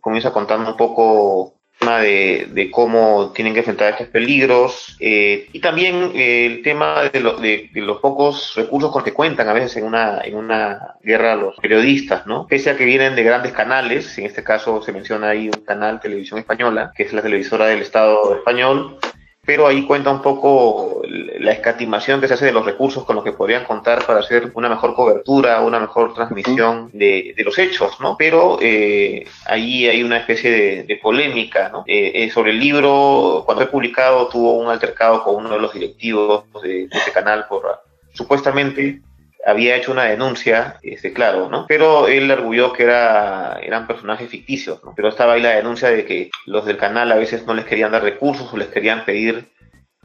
Comienza 0.00 0.32
contando 0.32 0.70
un 0.70 0.76
poco 0.76 1.54
de, 2.00 2.48
de, 2.50 2.70
cómo 2.70 3.32
tienen 3.34 3.52
que 3.52 3.60
enfrentar 3.60 3.92
estos 3.92 4.08
peligros 4.08 4.96
eh, 5.00 5.48
y 5.52 5.60
también 5.60 6.12
eh, 6.14 6.46
el 6.46 6.62
tema 6.62 7.02
de, 7.12 7.68
de, 7.72 7.80
los 7.80 7.98
pocos 7.98 8.54
recursos 8.54 8.92
con 8.92 9.02
que 9.02 9.12
cuentan 9.12 9.48
a 9.48 9.52
veces 9.52 9.76
en 9.76 9.84
una, 9.84 10.20
en 10.22 10.36
una 10.36 10.94
guerra 11.02 11.34
los 11.34 11.56
periodistas, 11.56 12.26
¿no? 12.26 12.46
Pese 12.46 12.70
a 12.70 12.76
que 12.76 12.84
vienen 12.84 13.16
de 13.16 13.24
grandes 13.24 13.52
canales, 13.52 14.16
en 14.18 14.26
este 14.26 14.44
caso 14.44 14.80
se 14.82 14.92
menciona 14.92 15.30
ahí 15.30 15.48
un 15.48 15.64
canal 15.64 16.00
televisión 16.00 16.38
española, 16.38 16.92
que 16.94 17.02
es 17.02 17.12
la 17.12 17.22
televisora 17.22 17.66
del 17.66 17.82
Estado 17.82 18.36
español, 18.36 18.98
pero 19.44 19.66
ahí 19.66 19.84
cuenta 19.86 20.12
un 20.12 20.22
poco 20.22 21.02
la 21.04 21.50
escatimación 21.50 22.20
que 22.20 22.28
se 22.28 22.34
hace 22.34 22.46
de 22.46 22.52
los 22.52 22.64
recursos 22.64 23.04
con 23.04 23.16
los 23.16 23.24
que 23.24 23.32
podrían 23.32 23.64
contar 23.64 24.06
para 24.06 24.20
hacer 24.20 24.52
una 24.54 24.68
mejor 24.68 24.94
cobertura, 24.94 25.60
una 25.62 25.80
mejor 25.80 26.14
transmisión 26.14 26.90
de, 26.92 27.34
de 27.36 27.42
los 27.42 27.58
hechos, 27.58 27.98
¿no? 28.00 28.16
Pero 28.16 28.58
eh, 28.62 29.26
ahí 29.46 29.88
hay 29.88 30.04
una 30.04 30.18
especie 30.18 30.84
de, 30.84 30.96
polémica, 31.02 31.70
¿no? 31.70 31.82
Eh, 31.88 32.12
eh, 32.14 32.30
sobre 32.30 32.52
el 32.52 32.60
libro, 32.60 33.42
cuando 33.44 33.64
fue 33.64 33.72
publicado, 33.72 34.28
tuvo 34.28 34.52
un 34.52 34.68
altercado 34.68 35.24
con 35.24 35.34
uno 35.34 35.50
de 35.50 35.58
los 35.58 35.72
directivos 35.72 36.44
de, 36.62 36.86
de 36.86 36.98
ese 36.98 37.10
canal 37.10 37.46
por 37.48 37.82
supuestamente 38.12 39.00
había 39.44 39.76
hecho 39.76 39.92
una 39.92 40.04
denuncia, 40.04 40.78
este, 40.82 41.12
claro, 41.12 41.48
¿no? 41.48 41.66
Pero 41.66 42.08
él 42.08 42.30
arguyó 42.30 42.72
que 42.72 42.84
era, 42.84 43.58
eran 43.62 43.86
personajes 43.86 44.28
ficticios, 44.28 44.82
¿no? 44.84 44.92
Pero 44.94 45.08
estaba 45.08 45.34
ahí 45.34 45.42
la 45.42 45.56
denuncia 45.56 45.90
de 45.90 46.04
que 46.04 46.30
los 46.46 46.64
del 46.64 46.76
canal 46.76 47.10
a 47.10 47.16
veces 47.16 47.46
no 47.46 47.54
les 47.54 47.64
querían 47.64 47.92
dar 47.92 48.02
recursos 48.02 48.52
o 48.52 48.56
les 48.56 48.68
querían 48.68 49.04
pedir 49.04 49.48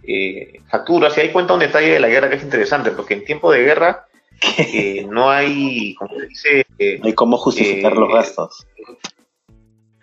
eh, 0.04 0.62
facturas. 0.70 1.18
Y 1.18 1.22
ahí 1.22 1.30
cuenta 1.30 1.54
un 1.54 1.60
detalle 1.60 1.94
de 1.94 2.00
la 2.00 2.08
guerra 2.08 2.30
que 2.30 2.38
es 2.38 2.44
interesante, 2.44 2.92
porque 2.92 3.14
en 3.14 3.26
tiempo 3.26 3.52
de 3.52 3.64
guerra 3.64 4.06
eh, 4.58 5.06
no 5.10 5.30
hay, 5.30 5.96
como 5.96 6.20
se 6.20 6.28
dice... 6.28 6.66
Eh, 6.80 6.98
no 7.00 7.08
hay 7.08 7.14
cómo 7.14 7.38
justificar 7.38 7.94
los 7.94 8.12
gastos. 8.12 8.68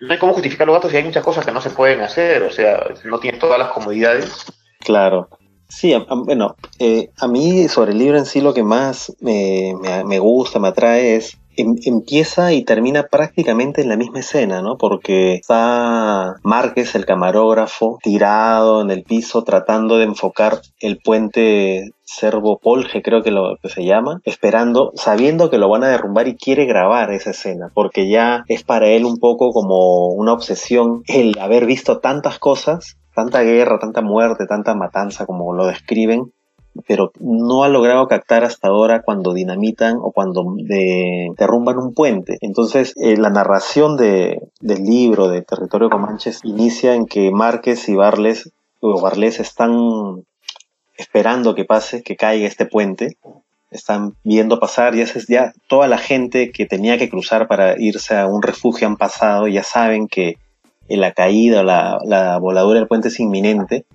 No 0.00 0.12
hay 0.12 0.18
cómo 0.18 0.34
justificar 0.34 0.66
los 0.66 0.74
gastos 0.74 0.92
y 0.92 0.96
hay 0.98 1.04
muchas 1.04 1.24
cosas 1.24 1.44
que 1.44 1.52
no 1.52 1.60
se 1.60 1.70
pueden 1.70 2.00
hacer, 2.02 2.42
o 2.42 2.50
sea, 2.50 2.84
no 3.04 3.18
tienen 3.18 3.40
todas 3.40 3.58
las 3.58 3.70
comodidades. 3.70 4.44
Claro. 4.80 5.28
Sí, 5.68 5.94
bueno, 6.24 6.56
eh, 6.78 7.10
a 7.18 7.26
mí 7.26 7.68
sobre 7.68 7.92
el 7.92 7.98
libro 7.98 8.18
en 8.18 8.26
sí 8.26 8.40
lo 8.40 8.54
que 8.54 8.62
más 8.62 9.14
me, 9.20 9.72
me, 10.06 10.18
gusta, 10.18 10.58
me 10.58 10.68
atrae 10.68 11.16
es 11.16 11.38
em, 11.56 11.76
empieza 11.84 12.52
y 12.52 12.64
termina 12.64 13.04
prácticamente 13.04 13.80
en 13.80 13.88
la 13.88 13.96
misma 13.96 14.20
escena, 14.20 14.60
¿no? 14.60 14.76
Porque 14.76 15.34
está 15.34 16.36
Márquez, 16.42 16.94
el 16.94 17.06
camarógrafo, 17.06 17.98
tirado 18.02 18.82
en 18.82 18.90
el 18.90 19.04
piso 19.04 19.42
tratando 19.42 19.98
de 19.98 20.04
enfocar 20.04 20.60
el 20.80 20.98
puente 20.98 21.92
Cervo 22.04 22.58
Polge, 22.58 23.02
creo 23.02 23.22
que 23.22 23.30
lo 23.30 23.56
que 23.62 23.68
se 23.68 23.84
llama, 23.84 24.20
esperando, 24.24 24.92
sabiendo 24.94 25.50
que 25.50 25.58
lo 25.58 25.68
van 25.68 25.84
a 25.84 25.88
derrumbar 25.88 26.28
y 26.28 26.36
quiere 26.36 26.66
grabar 26.66 27.10
esa 27.10 27.30
escena, 27.30 27.70
porque 27.72 28.08
ya 28.08 28.44
es 28.48 28.62
para 28.62 28.88
él 28.88 29.06
un 29.06 29.18
poco 29.18 29.52
como 29.52 30.08
una 30.08 30.34
obsesión 30.34 31.02
el 31.06 31.38
haber 31.38 31.64
visto 31.64 31.98
tantas 31.98 32.38
cosas 32.38 32.98
tanta 33.14 33.42
guerra, 33.42 33.78
tanta 33.78 34.02
muerte, 34.02 34.46
tanta 34.46 34.74
matanza 34.74 35.26
como 35.26 35.52
lo 35.52 35.66
describen, 35.66 36.32
pero 36.86 37.12
no 37.20 37.62
ha 37.62 37.68
logrado 37.68 38.08
captar 38.08 38.44
hasta 38.44 38.68
ahora 38.68 39.02
cuando 39.02 39.32
dinamitan 39.32 39.98
o 40.00 40.10
cuando 40.10 40.44
derrumban 41.36 41.78
un 41.78 41.94
puente. 41.94 42.38
Entonces, 42.40 42.94
eh, 42.96 43.16
la 43.16 43.30
narración 43.30 43.96
de, 43.96 44.40
del 44.60 44.84
libro 44.84 45.28
de 45.28 45.42
Territorio 45.42 45.90
Comanches 45.90 46.40
inicia 46.42 46.94
en 46.94 47.06
que 47.06 47.30
Márquez 47.30 47.88
y 47.88 47.94
Barles, 47.94 48.50
o 48.80 49.00
Barles 49.00 49.38
están 49.40 50.24
esperando 50.96 51.54
que 51.54 51.64
pase, 51.64 52.02
que 52.02 52.16
caiga 52.16 52.46
este 52.46 52.66
puente. 52.66 53.16
Están 53.70 54.14
viendo 54.22 54.60
pasar, 54.60 54.94
ya, 54.94 55.04
ya 55.28 55.52
toda 55.68 55.88
la 55.88 55.98
gente 55.98 56.52
que 56.52 56.66
tenía 56.66 56.98
que 56.98 57.08
cruzar 57.08 57.48
para 57.48 57.80
irse 57.80 58.16
a 58.16 58.26
un 58.26 58.42
refugio 58.42 58.86
han 58.86 58.96
pasado, 58.96 59.48
ya 59.48 59.64
saben 59.64 60.06
que 60.06 60.38
la 60.88 61.12
caída, 61.12 61.62
la, 61.62 61.98
la 62.04 62.38
voladura 62.38 62.78
del 62.78 62.88
puente 62.88 63.08
es 63.08 63.20
inminente. 63.20 63.86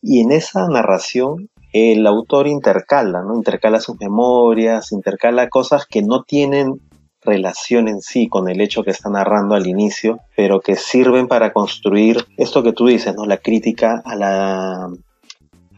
Y 0.00 0.20
en 0.20 0.32
esa 0.32 0.66
narración 0.68 1.48
el 1.72 2.06
autor 2.06 2.48
intercala, 2.48 3.22
¿no? 3.22 3.34
Intercala 3.34 3.80
sus 3.80 3.98
memorias, 3.98 4.92
intercala 4.92 5.48
cosas 5.48 5.86
que 5.86 6.02
no 6.02 6.22
tienen 6.22 6.80
relación 7.22 7.88
en 7.88 8.00
sí 8.00 8.28
con 8.28 8.48
el 8.48 8.60
hecho 8.60 8.82
que 8.82 8.90
está 8.90 9.08
narrando 9.08 9.54
al 9.54 9.66
inicio, 9.66 10.20
pero 10.36 10.60
que 10.60 10.76
sirven 10.76 11.28
para 11.28 11.52
construir 11.52 12.26
esto 12.36 12.62
que 12.62 12.72
tú 12.72 12.86
dices, 12.86 13.14
¿no? 13.14 13.24
La 13.24 13.38
crítica 13.38 14.02
a 14.04 14.16
la, 14.16 14.90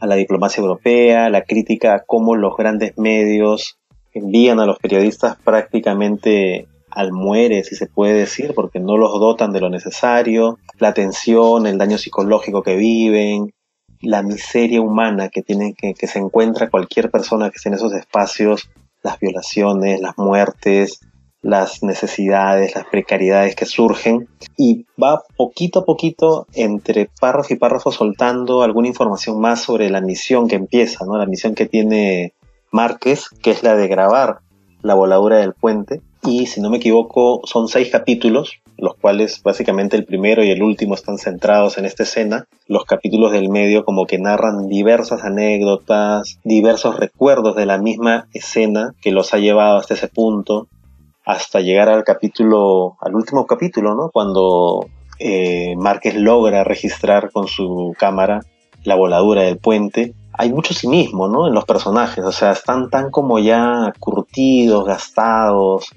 a 0.01 0.07
la 0.07 0.15
diplomacia 0.17 0.63
europea, 0.63 1.29
la 1.29 1.43
crítica 1.43 1.95
a 1.95 2.03
cómo 2.05 2.35
los 2.35 2.57
grandes 2.57 2.97
medios 2.97 3.79
envían 4.13 4.59
a 4.59 4.67
los 4.67 4.79
periodistas 4.79 5.37
prácticamente 5.45 6.67
al 6.95 7.13
muere, 7.13 7.65
si 7.65 7.75
se 7.75 7.87
puede 7.87 8.15
decir, 8.15 8.55
porque 8.55 8.81
no 8.81 8.97
los 8.97 9.13
dotan 9.19 9.53
de 9.53 9.61
lo 9.61 9.71
necesario, 9.71 10.59
la 10.79 10.95
tensión, 10.95 11.67
el 11.67 11.79
daño 11.79 11.99
psicológico 11.99 12.63
que 12.63 12.77
viven, 12.77 13.53
la 14.01 14.23
miseria 14.23 14.81
humana 14.81 15.29
que 15.29 15.43
tiene 15.43 15.75
que, 15.75 15.95
que 15.95 16.07
se 16.07 16.19
encuentra 16.19 16.71
cualquier 16.71 17.11
persona 17.11 17.51
que 17.51 17.57
esté 17.57 17.69
en 17.69 17.77
esos 17.77 17.93
espacios, 17.95 18.71
las 19.03 19.19
violaciones, 19.19 20.01
las 20.01 20.17
muertes, 20.17 21.01
las 21.45 21.83
necesidades, 21.83 22.75
las 22.75 22.87
precariedades 22.87 23.55
que 23.55 23.67
surgen 23.67 24.29
y 24.57 24.87
va 25.01 25.23
poquito 25.37 25.81
a 25.81 25.85
poquito 25.85 26.47
entre 26.55 27.11
párrafo 27.21 27.53
y 27.53 27.57
párrafo 27.57 27.93
soltando 27.93 28.63
alguna 28.63 28.89
información 28.89 29.39
más 29.41 29.61
sobre 29.61 29.91
la 29.91 30.01
misión 30.01 30.49
que 30.49 30.57
empieza, 30.57 31.05
¿no? 31.05 31.19
La 31.19 31.27
misión 31.27 31.55
que 31.55 31.67
tiene 31.67 32.33
Márquez, 32.73 33.29
que 33.43 33.51
es 33.51 33.63
la 33.63 33.77
de 33.77 33.89
grabar 33.89 34.39
la 34.81 34.95
voladura 34.95 35.37
del 35.37 35.53
puente 35.53 36.01
y 36.27 36.47
si 36.47 36.61
no 36.61 36.71
me 36.71 36.79
equivoco 36.79 37.41
son 37.45 37.69
seis 37.69 37.91
capítulos, 37.91 38.61
los 38.79 38.95
cuales 38.95 39.43
básicamente 39.43 39.97
el 39.97 40.05
primero 40.05 40.43
y 40.43 40.51
el 40.51 40.63
último 40.63 40.95
están 40.95 41.19
centrados 41.19 41.79
en 41.79 41.85
esta 41.85 42.03
escena. 42.03 42.47
Los 42.67 42.85
capítulos 42.85 43.33
del 43.33 43.51
medio 43.51 43.85
como 43.85 44.07
que 44.07 44.19
narran 44.19 44.69
diversas 44.69 45.23
anécdotas, 45.23 46.39
diversos 46.45 46.99
recuerdos 46.99 47.57
de 47.57 47.67
la 47.67 47.79
misma 47.79 48.27
escena 48.33 48.95
que 49.03 49.13
los 49.13 49.35
ha 49.35 49.39
llevado 49.39 49.79
hasta 49.79 49.95
ese 49.95 50.09
punto, 50.09 50.69
hasta 51.25 51.61
llegar 51.61 51.89
al 51.89 52.05
capítulo, 52.05 52.97
al 53.01 53.15
último 53.15 53.47
capítulo, 53.47 53.95
¿no? 53.95 54.11
Cuando 54.11 54.87
eh, 55.19 55.75
Márquez 55.77 56.15
logra 56.15 56.65
registrar 56.65 57.31
con 57.33 57.49
su 57.49 57.95
cámara 57.99 58.41
la 58.83 58.95
voladura 58.95 59.43
del 59.43 59.59
puente. 59.59 60.15
Hay 60.33 60.53
mucho 60.53 60.75
cinismo, 60.75 61.29
¿no? 61.29 61.47
En 61.47 61.55
los 61.55 61.65
personajes, 61.65 62.25
o 62.25 62.33
sea, 62.33 62.53
están 62.53 62.91
tan 62.91 63.11
como 63.11 63.39
ya 63.39 63.93
curtidos, 64.01 64.85
gastados, 64.85 65.93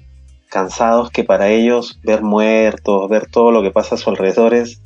cansados 0.48 1.10
que 1.10 1.24
para 1.24 1.48
ellos 1.48 1.98
ver 2.02 2.22
muertos, 2.22 3.08
ver 3.08 3.30
todo 3.30 3.50
lo 3.50 3.62
que 3.62 3.70
pasa 3.70 3.94
a 3.94 3.98
su 3.98 4.10
alrededor 4.10 4.54
es 4.54 4.80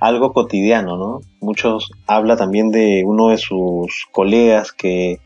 algo 0.00 0.32
cotidiano, 0.32 0.96
¿no? 0.96 1.20
Muchos 1.40 1.92
habla 2.06 2.36
también 2.36 2.70
de 2.70 3.02
uno 3.04 3.28
de 3.28 3.38
sus 3.38 4.06
colegas 4.12 4.72
que 4.72 5.20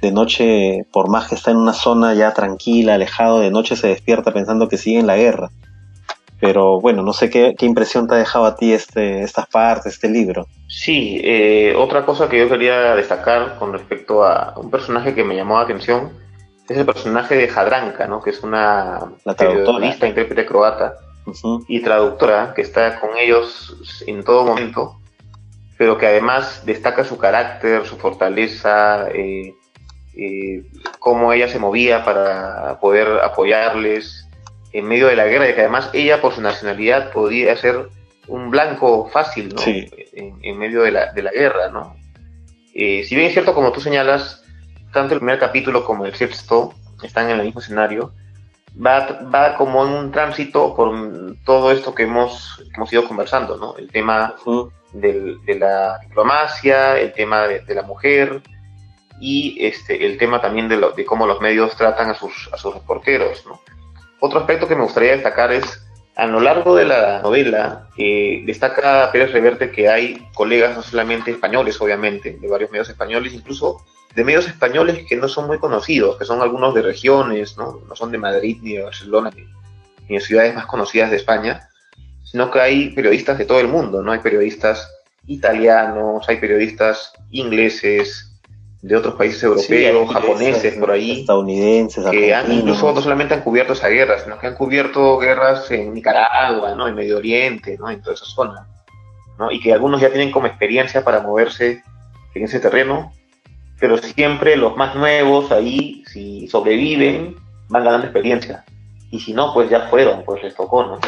de 0.00 0.12
noche, 0.12 0.86
por 0.92 1.10
más 1.10 1.28
que 1.28 1.34
está 1.34 1.50
en 1.50 1.58
una 1.58 1.74
zona 1.74 2.14
ya 2.14 2.32
tranquila, 2.32 2.94
alejado, 2.94 3.40
de 3.40 3.50
noche 3.50 3.76
se 3.76 3.88
despierta 3.88 4.32
pensando 4.32 4.68
que 4.68 4.78
sigue 4.78 4.98
en 4.98 5.06
la 5.06 5.16
guerra. 5.16 5.50
Pero 6.40 6.80
bueno, 6.80 7.02
no 7.02 7.12
sé 7.12 7.28
qué, 7.28 7.54
impresión 7.60 8.08
te 8.08 8.14
ha 8.14 8.18
dejado 8.18 8.46
a 8.46 8.56
ti 8.56 8.72
este, 8.72 9.22
estas 9.22 9.46
partes, 9.46 9.92
este 9.92 10.08
libro. 10.08 10.46
Sí, 10.68 11.20
eh, 11.22 11.74
otra 11.76 12.06
cosa 12.06 12.30
que 12.30 12.38
yo 12.38 12.48
quería 12.48 12.94
destacar 12.94 13.58
con 13.58 13.74
respecto 13.74 14.24
a 14.24 14.54
un 14.56 14.70
personaje 14.70 15.14
que 15.14 15.22
me 15.22 15.36
llamó 15.36 15.56
la 15.56 15.64
atención 15.64 16.12
es 16.70 16.78
el 16.78 16.86
personaje 16.86 17.34
de 17.34 17.48
Jadranka, 17.48 18.06
¿no? 18.06 18.22
que 18.22 18.30
es 18.30 18.44
una 18.44 19.12
periodista, 19.36 20.06
intérprete 20.06 20.46
croata 20.46 20.94
y 21.66 21.80
traductora 21.80 22.54
que 22.54 22.62
está 22.62 23.00
con 23.00 23.18
ellos 23.18 24.02
en 24.06 24.22
todo 24.22 24.44
momento, 24.44 24.96
pero 25.76 25.98
que 25.98 26.06
además 26.06 26.64
destaca 26.64 27.02
su 27.02 27.18
carácter, 27.18 27.84
su 27.86 27.96
fortaleza, 27.96 29.08
eh, 29.10 29.52
eh, 30.16 30.62
cómo 31.00 31.32
ella 31.32 31.48
se 31.48 31.58
movía 31.58 32.04
para 32.04 32.78
poder 32.78 33.18
apoyarles 33.24 34.28
en 34.72 34.86
medio 34.86 35.08
de 35.08 35.16
la 35.16 35.26
guerra 35.26 35.50
y 35.50 35.54
que 35.54 35.62
además 35.62 35.90
ella 35.92 36.20
por 36.20 36.32
su 36.34 36.40
nacionalidad 36.40 37.10
podía 37.10 37.56
ser 37.56 37.88
un 38.28 38.48
blanco 38.48 39.10
fácil 39.12 39.52
¿no? 39.56 39.60
en, 39.66 40.56
medio 40.56 40.82
de 40.82 40.92
la, 40.92 41.12
de 41.12 41.22
la 41.24 41.32
guerra. 41.32 41.68
¿no? 41.70 41.96
Eh, 42.74 43.02
si 43.02 43.16
bien 43.16 43.26
es 43.26 43.32
cierto, 43.32 43.54
como 43.54 43.72
tú 43.72 43.80
señalas, 43.80 44.44
tanto 44.92 45.14
el 45.14 45.20
primer 45.20 45.38
capítulo 45.38 45.84
como 45.84 46.04
el 46.06 46.14
sexto 46.14 46.74
están 47.02 47.30
en 47.30 47.38
el 47.38 47.46
mismo 47.46 47.60
escenario, 47.60 48.12
va, 48.74 49.20
va 49.34 49.56
como 49.56 49.86
en 49.86 49.92
un 49.92 50.12
tránsito 50.12 50.74
por 50.74 51.36
todo 51.44 51.72
esto 51.72 51.94
que 51.94 52.04
hemos, 52.04 52.62
hemos 52.74 52.92
ido 52.92 53.06
conversando, 53.06 53.56
¿no? 53.56 53.76
El 53.76 53.90
tema 53.90 54.34
del, 54.92 55.42
de 55.44 55.58
la 55.58 55.98
diplomacia, 55.98 56.98
el 56.98 57.12
tema 57.12 57.46
de, 57.46 57.74
la 57.74 57.82
mujer 57.82 58.42
y 59.20 59.64
este, 59.64 60.06
el 60.06 60.18
tema 60.18 60.40
también 60.40 60.68
de, 60.68 60.76
lo, 60.76 60.92
de 60.92 61.04
cómo 61.04 61.26
los 61.26 61.40
medios 61.40 61.76
tratan 61.76 62.10
a 62.10 62.14
sus, 62.14 62.48
a 62.52 62.56
sus 62.56 62.74
reporteros, 62.74 63.44
¿no? 63.46 63.60
Otro 64.20 64.40
aspecto 64.40 64.68
que 64.68 64.76
me 64.76 64.82
gustaría 64.82 65.12
destacar 65.12 65.52
es, 65.52 65.86
a 66.14 66.26
lo 66.26 66.40
largo 66.40 66.74
de 66.74 66.84
la 66.84 67.22
novela, 67.22 67.88
eh, 67.96 68.42
destaca 68.44 69.10
Pérez 69.10 69.32
Reverte 69.32 69.70
que 69.70 69.88
hay 69.88 70.28
colegas 70.34 70.76
no 70.76 70.82
solamente 70.82 71.30
españoles, 71.30 71.80
obviamente, 71.80 72.36
de 72.38 72.48
varios 72.48 72.70
medios 72.70 72.90
españoles, 72.90 73.32
incluso 73.32 73.82
de 74.14 74.24
medios 74.24 74.46
españoles 74.46 75.04
que 75.08 75.16
no 75.16 75.28
son 75.28 75.46
muy 75.46 75.58
conocidos, 75.58 76.16
que 76.16 76.24
son 76.24 76.40
algunos 76.40 76.74
de 76.74 76.82
regiones, 76.82 77.56
no, 77.56 77.80
no 77.88 77.96
son 77.96 78.10
de 78.10 78.18
Madrid 78.18 78.58
ni 78.62 78.74
de 78.74 78.82
Barcelona 78.82 79.30
ni, 79.34 80.14
de 80.14 80.20
ciudades 80.20 80.54
más 80.54 80.66
conocidas 80.66 81.10
de 81.10 81.16
España, 81.16 81.68
sino 82.24 82.50
que 82.50 82.60
hay 82.60 82.90
periodistas 82.90 83.38
de 83.38 83.44
todo 83.44 83.60
el 83.60 83.68
mundo, 83.68 84.02
¿no? 84.02 84.10
Hay 84.10 84.18
periodistas 84.18 84.90
italianos, 85.26 86.28
hay 86.28 86.38
periodistas 86.38 87.12
ingleses, 87.30 88.30
de 88.82 88.96
otros 88.96 89.14
países 89.14 89.42
europeos, 89.42 90.10
japoneses 90.10 90.74
por 90.76 90.90
ahí, 90.90 91.20
estadounidenses, 91.20 92.04
que 92.10 92.34
han, 92.34 92.50
incluso 92.50 92.92
no 92.92 93.02
solamente 93.02 93.34
han 93.34 93.42
cubierto 93.42 93.74
esa 93.74 93.88
guerra, 93.88 94.18
sino 94.18 94.38
que 94.38 94.46
han 94.46 94.54
cubierto 94.54 95.18
guerras 95.18 95.70
en 95.70 95.92
Nicaragua, 95.92 96.74
¿no? 96.74 96.88
en 96.88 96.94
Medio 96.94 97.18
Oriente, 97.18 97.76
¿no? 97.78 97.90
en 97.90 98.00
toda 98.00 98.14
esa 98.14 98.24
zona, 98.24 98.66
¿no? 99.38 99.50
y 99.52 99.60
que 99.60 99.74
algunos 99.74 100.00
ya 100.00 100.08
tienen 100.08 100.30
como 100.30 100.46
experiencia 100.46 101.04
para 101.04 101.20
moverse 101.20 101.82
en 102.34 102.44
ese 102.44 102.58
terreno 102.58 103.12
pero 103.80 103.96
siempre 103.98 104.56
los 104.56 104.76
más 104.76 104.94
nuevos 104.94 105.50
ahí, 105.50 106.04
si 106.06 106.46
sobreviven, 106.48 107.36
van 107.68 107.84
ganando 107.84 108.06
experiencia. 108.06 108.64
Y 109.10 109.20
si 109.20 109.32
no, 109.32 109.52
pues 109.54 109.70
ya 109.70 109.88
fueron, 109.88 110.22
pues 110.24 110.42
les 110.42 110.54
tocó, 110.54 110.84
¿no? 110.84 110.98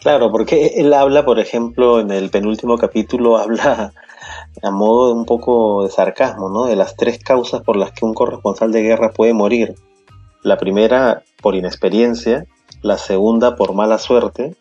Claro, 0.00 0.32
porque 0.32 0.72
él 0.78 0.92
habla, 0.94 1.24
por 1.24 1.38
ejemplo, 1.38 2.00
en 2.00 2.10
el 2.10 2.30
penúltimo 2.30 2.76
capítulo, 2.78 3.36
habla 3.38 3.92
a 4.62 4.70
modo 4.70 5.08
de 5.08 5.14
un 5.14 5.26
poco 5.26 5.84
de 5.84 5.90
sarcasmo, 5.90 6.48
¿no? 6.48 6.64
De 6.64 6.74
las 6.74 6.96
tres 6.96 7.22
causas 7.22 7.62
por 7.62 7.76
las 7.76 7.92
que 7.92 8.04
un 8.04 8.14
corresponsal 8.14 8.72
de 8.72 8.82
guerra 8.82 9.12
puede 9.12 9.34
morir. 9.34 9.74
La 10.42 10.56
primera 10.56 11.22
por 11.40 11.54
inexperiencia, 11.54 12.46
la 12.80 12.98
segunda 12.98 13.54
por 13.54 13.74
mala 13.74 13.98
suerte 13.98 14.56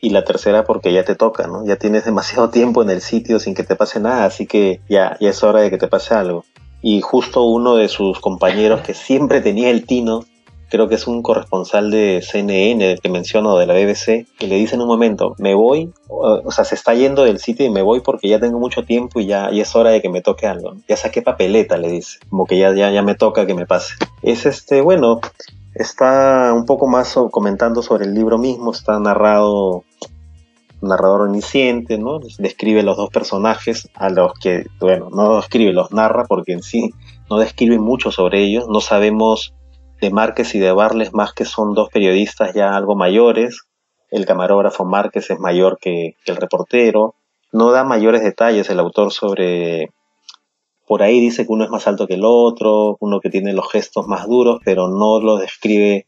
y 0.00 0.10
la 0.10 0.24
tercera 0.24 0.64
porque 0.64 0.92
ya 0.92 1.04
te 1.04 1.14
toca, 1.14 1.46
¿no? 1.46 1.64
Ya 1.66 1.76
tienes 1.76 2.04
demasiado 2.06 2.50
tiempo 2.50 2.82
en 2.82 2.90
el 2.90 3.00
sitio 3.00 3.38
sin 3.40 3.54
que 3.54 3.62
te 3.62 3.76
pase 3.76 4.00
nada, 4.00 4.24
así 4.24 4.46
que 4.46 4.80
ya, 4.88 5.16
ya 5.20 5.30
es 5.30 5.42
hora 5.42 5.60
de 5.60 5.70
que 5.70 5.78
te 5.78 5.88
pase 5.88 6.14
algo. 6.14 6.44
Y 6.82 7.00
justo 7.00 7.42
uno 7.42 7.76
de 7.76 7.88
sus 7.88 8.20
compañeros 8.20 8.82
que 8.82 8.94
siempre 8.94 9.40
tenía 9.40 9.70
el 9.70 9.86
tino, 9.86 10.24
creo 10.68 10.88
que 10.88 10.96
es 10.96 11.06
un 11.06 11.22
corresponsal 11.22 11.90
de 11.90 12.22
CNN, 12.22 12.98
que 12.98 13.08
menciono, 13.08 13.56
de 13.56 13.66
la 13.66 13.74
BBC, 13.74 14.26
que 14.38 14.46
le 14.46 14.56
dice 14.56 14.74
en 14.74 14.82
un 14.82 14.88
momento, 14.88 15.34
me 15.38 15.54
voy, 15.54 15.92
o 16.08 16.50
sea, 16.50 16.64
se 16.64 16.74
está 16.74 16.94
yendo 16.94 17.24
del 17.24 17.38
sitio 17.38 17.66
y 17.66 17.70
me 17.70 17.82
voy 17.82 18.00
porque 18.00 18.28
ya 18.28 18.40
tengo 18.40 18.58
mucho 18.58 18.84
tiempo 18.84 19.20
y 19.20 19.26
ya, 19.26 19.48
es 19.48 19.74
hora 19.74 19.90
de 19.90 20.02
que 20.02 20.08
me 20.08 20.20
toque 20.20 20.46
algo. 20.46 20.74
Ya 20.88 20.96
saqué 20.96 21.22
papeleta, 21.22 21.76
le 21.78 21.88
dice, 21.88 22.18
como 22.28 22.46
que 22.46 22.58
ya, 22.58 22.74
ya, 22.74 22.90
ya 22.90 23.02
me 23.02 23.14
toca 23.14 23.46
que 23.46 23.54
me 23.54 23.66
pase. 23.66 23.94
Es 24.22 24.46
este, 24.46 24.80
bueno, 24.80 25.20
Está 25.78 26.54
un 26.54 26.64
poco 26.64 26.86
más 26.86 27.14
comentando 27.30 27.82
sobre 27.82 28.06
el 28.06 28.14
libro 28.14 28.38
mismo, 28.38 28.72
está 28.72 28.98
narrado, 28.98 29.84
narrador 30.80 31.22
omnisciente, 31.22 31.98
¿no? 31.98 32.18
Describe 32.38 32.82
los 32.82 32.96
dos 32.96 33.10
personajes 33.10 33.86
a 33.94 34.08
los 34.08 34.32
que, 34.38 34.64
bueno, 34.80 35.10
no 35.10 35.36
describe, 35.36 35.74
los 35.74 35.92
narra 35.92 36.24
porque 36.24 36.52
en 36.52 36.62
sí 36.62 36.94
no 37.28 37.38
describe 37.38 37.78
mucho 37.78 38.10
sobre 38.10 38.42
ellos, 38.42 38.66
no 38.70 38.80
sabemos 38.80 39.52
de 40.00 40.08
Márquez 40.08 40.54
y 40.54 40.60
de 40.60 40.72
Barles 40.72 41.12
más 41.12 41.34
que 41.34 41.44
son 41.44 41.74
dos 41.74 41.90
periodistas 41.90 42.54
ya 42.54 42.74
algo 42.74 42.96
mayores, 42.96 43.66
el 44.10 44.24
camarógrafo 44.24 44.86
Márquez 44.86 45.28
es 45.28 45.38
mayor 45.38 45.76
que, 45.78 46.16
que 46.24 46.32
el 46.32 46.38
reportero, 46.38 47.16
no 47.52 47.70
da 47.70 47.84
mayores 47.84 48.22
detalles 48.22 48.70
el 48.70 48.80
autor 48.80 49.12
sobre 49.12 49.90
por 50.86 51.02
ahí 51.02 51.20
dice 51.20 51.46
que 51.46 51.52
uno 51.52 51.64
es 51.64 51.70
más 51.70 51.86
alto 51.86 52.06
que 52.06 52.14
el 52.14 52.24
otro, 52.24 52.96
uno 53.00 53.20
que 53.20 53.30
tiene 53.30 53.52
los 53.52 53.70
gestos 53.70 54.06
más 54.06 54.26
duros, 54.26 54.60
pero 54.64 54.88
no 54.88 55.20
lo 55.20 55.36
describe 55.36 56.06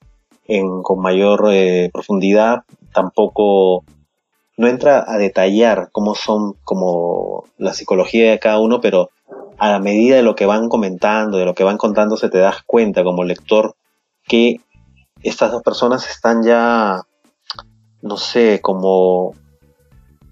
con 0.82 1.00
mayor 1.00 1.48
eh, 1.52 1.90
profundidad. 1.92 2.62
Tampoco 2.92 3.84
no 4.56 4.66
entra 4.66 5.04
a 5.06 5.18
detallar 5.18 5.88
cómo 5.92 6.14
son 6.14 6.54
como 6.64 7.44
la 7.58 7.74
psicología 7.74 8.30
de 8.30 8.38
cada 8.38 8.60
uno, 8.60 8.80
pero 8.80 9.10
a 9.58 9.70
la 9.70 9.80
medida 9.80 10.16
de 10.16 10.22
lo 10.22 10.36
que 10.36 10.46
van 10.46 10.68
comentando, 10.68 11.38
de 11.38 11.44
lo 11.44 11.54
que 11.54 11.64
van 11.64 11.76
contando, 11.76 12.16
se 12.16 12.28
te 12.28 12.38
das 12.38 12.62
cuenta 12.64 13.02
como 13.02 13.24
lector 13.24 13.74
que 14.24 14.60
estas 15.22 15.50
dos 15.50 15.62
personas 15.62 16.08
están 16.08 16.44
ya, 16.44 17.02
no 18.02 18.16
sé, 18.16 18.60
como 18.62 19.34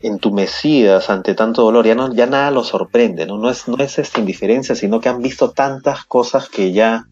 entumecidas 0.06 1.10
ante 1.10 1.34
tanto 1.34 1.62
dolor, 1.62 1.86
ya, 1.86 1.94
no, 1.94 2.12
ya 2.12 2.26
nada 2.26 2.50
los 2.50 2.68
sorprende, 2.68 3.26
¿no? 3.26 3.38
No 3.38 3.50
es, 3.50 3.68
no 3.68 3.76
es 3.78 3.98
esta 3.98 4.20
indiferencia, 4.20 4.74
sino 4.74 5.00
que 5.00 5.08
han 5.08 5.20
visto 5.20 5.50
tantas 5.50 6.04
cosas 6.04 6.48
que 6.48 6.72
ya 6.72 7.06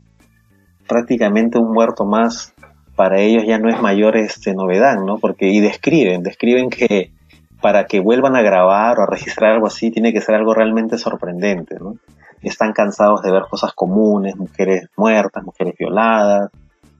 prácticamente 0.86 1.58
un 1.58 1.72
muerto 1.72 2.04
más 2.04 2.54
para 2.94 3.20
ellos 3.20 3.44
ya 3.46 3.58
no 3.58 3.68
es 3.68 3.80
mayor 3.80 4.16
este, 4.16 4.54
novedad, 4.54 4.96
¿no? 5.04 5.18
Porque, 5.18 5.48
y 5.48 5.60
describen, 5.60 6.22
describen 6.22 6.70
que 6.70 7.12
para 7.60 7.86
que 7.86 8.00
vuelvan 8.00 8.36
a 8.36 8.42
grabar 8.42 8.98
o 8.98 9.02
a 9.02 9.06
registrar 9.06 9.52
algo 9.52 9.66
así 9.66 9.90
tiene 9.90 10.12
que 10.12 10.20
ser 10.20 10.34
algo 10.34 10.54
realmente 10.54 10.98
sorprendente, 10.98 11.76
¿no? 11.80 11.94
Están 12.42 12.72
cansados 12.72 13.22
de 13.22 13.32
ver 13.32 13.44
cosas 13.48 13.72
comunes, 13.72 14.36
mujeres 14.36 14.88
muertas, 14.96 15.42
mujeres 15.42 15.74
violadas, 15.78 16.50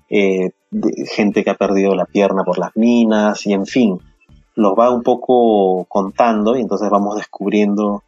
eh, 0.09 0.51
gente 1.15 1.45
que 1.45 1.51
ha 1.51 1.55
perdido 1.55 1.95
la 1.95 2.07
pierna 2.07 2.45
por 2.45 2.59
las 2.59 2.75
minas, 2.77 3.47
y 3.47 3.53
en 3.53 3.67
fin, 3.67 4.01
los 4.55 4.75
va 4.79 4.91
un 4.91 5.03
poco 5.03 5.85
contando 5.87 6.57
y 6.57 6.61
entonces 6.61 6.89
vamos 6.91 7.17
descubriendo, 7.17 8.03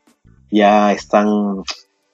ya 0.51 0.93
están 0.93 1.63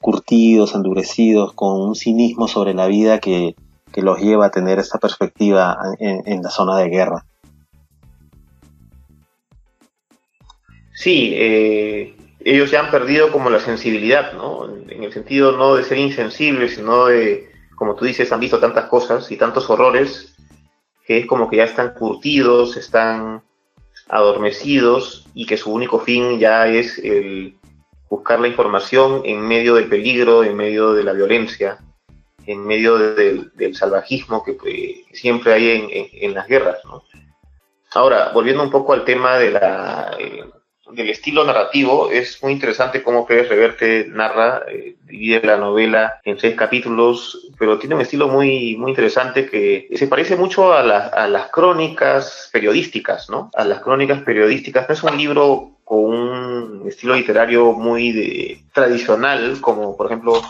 curtidos, 0.00 0.74
endurecidos, 0.74 1.52
con 1.52 1.80
un 1.80 1.94
cinismo 1.94 2.48
sobre 2.48 2.74
la 2.74 2.86
vida 2.86 3.18
que, 3.18 3.54
los 3.94 4.20
lleva 4.20 4.46
a 4.46 4.50
tener 4.50 4.78
esta 4.78 4.98
perspectiva 4.98 5.76
en, 5.98 6.42
la 6.42 6.48
zona 6.48 6.78
de 6.78 6.88
guerra. 6.88 7.26
Sí, 10.94 11.32
eh, 11.34 12.16
ellos 12.40 12.70
ya 12.70 12.80
han 12.80 12.90
perdido 12.90 13.30
como 13.30 13.50
la 13.50 13.60
sensibilidad, 13.60 14.32
¿no? 14.32 14.66
En 14.88 15.02
el 15.02 15.12
sentido 15.12 15.52
no 15.52 15.74
de 15.74 15.84
ser 15.84 15.98
insensibles, 15.98 16.76
sino 16.76 17.06
de, 17.06 17.50
como 17.76 17.94
tú 17.94 18.06
dices, 18.06 18.32
han 18.32 18.40
visto 18.40 18.58
tantas 18.58 18.86
cosas 18.86 19.30
y 19.30 19.36
tantos 19.36 19.68
horrores 19.68 20.34
que 21.06 21.18
es 21.18 21.26
como 21.26 21.50
que 21.50 21.56
ya 21.56 21.64
están 21.64 21.92
curtidos, 21.92 22.78
están 22.78 23.42
adormecidos 24.12 25.26
y 25.34 25.46
que 25.46 25.56
su 25.56 25.72
único 25.72 25.98
fin 25.98 26.38
ya 26.38 26.68
es 26.68 26.98
el 26.98 27.56
buscar 28.10 28.40
la 28.40 28.48
información 28.48 29.22
en 29.24 29.40
medio 29.40 29.74
del 29.74 29.88
peligro, 29.88 30.44
en 30.44 30.54
medio 30.54 30.92
de 30.92 31.02
la 31.02 31.14
violencia, 31.14 31.78
en 32.46 32.66
medio 32.66 32.98
del 32.98 33.74
salvajismo 33.74 34.44
que, 34.44 35.06
siempre 35.12 35.54
hay 35.54 36.10
en, 36.12 36.34
las 36.34 36.46
guerras. 36.46 36.78
Ahora, 37.94 38.32
volviendo 38.34 38.62
un 38.62 38.70
poco 38.70 38.92
al 38.92 39.06
tema 39.06 39.38
de 39.38 39.50
la, 39.52 40.14
eh, 40.18 40.44
del 40.94 41.10
estilo 41.10 41.44
narrativo, 41.44 42.10
es 42.10 42.42
muy 42.42 42.52
interesante 42.52 43.02
cómo 43.02 43.26
Pérez 43.26 43.48
Reverte 43.48 44.06
narra, 44.08 44.62
eh, 44.68 44.96
divide 45.04 45.46
la 45.46 45.56
novela 45.56 46.20
en 46.24 46.38
seis 46.38 46.54
capítulos, 46.54 47.48
pero 47.58 47.78
tiene 47.78 47.94
un 47.94 48.00
estilo 48.00 48.28
muy, 48.28 48.76
muy 48.76 48.90
interesante 48.90 49.46
que 49.46 49.88
se 49.94 50.06
parece 50.06 50.36
mucho 50.36 50.72
a, 50.72 50.80
a 50.80 51.28
las 51.28 51.50
crónicas 51.50 52.48
periodísticas, 52.52 53.28
¿no? 53.30 53.50
A 53.54 53.64
las 53.64 53.80
crónicas 53.80 54.22
periodísticas. 54.22 54.88
No 54.88 54.94
es 54.94 55.02
un 55.02 55.16
libro 55.16 55.72
con 55.84 56.04
un 56.04 56.88
estilo 56.88 57.14
literario 57.14 57.72
muy 57.72 58.12
de, 58.12 58.60
tradicional, 58.72 59.60
como 59.60 59.96
por 59.96 60.06
ejemplo 60.06 60.40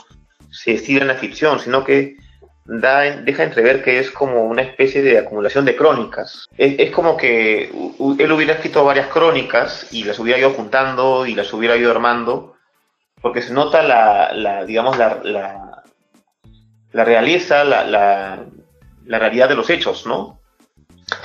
se 0.51 0.75
estila 0.75 1.03
en 1.03 1.09
la 1.09 1.15
ficción, 1.15 1.59
sino 1.59 1.83
que 1.83 2.17
da, 2.65 3.01
deja 3.03 3.45
entrever 3.45 3.83
que 3.83 3.99
es 3.99 4.11
como 4.11 4.45
una 4.45 4.63
especie 4.63 5.03
de 5.03 5.19
acumulación 5.19 5.65
de 5.65 5.77
crónicas. 5.77 6.49
Es, 6.57 6.91
como 6.91 7.17
que 7.17 7.65
él 7.65 8.33
hubiera 8.33 8.55
escrito 8.55 8.85
varias 8.85 9.09
crónicas 9.09 9.93
y 9.93 10.05
las 10.05 10.19
hubiera 10.19 10.39
ido 10.39 10.51
juntando 10.51 11.27
y 11.27 11.35
las 11.35 11.53
hubiera 11.53 11.77
ido 11.77 11.91
armando, 11.91 12.55
porque 13.21 13.43
se 13.43 13.53
nota 13.53 13.83
la, 13.83 14.65
digamos, 14.65 14.97
la, 14.97 15.21
la, 15.23 15.83
la 16.93 17.05
realeza, 17.05 17.65
la, 17.65 17.85
la, 17.85 19.19
realidad 19.19 19.49
de 19.49 19.55
los 19.55 19.69
hechos, 19.71 20.07
¿no? 20.07 20.41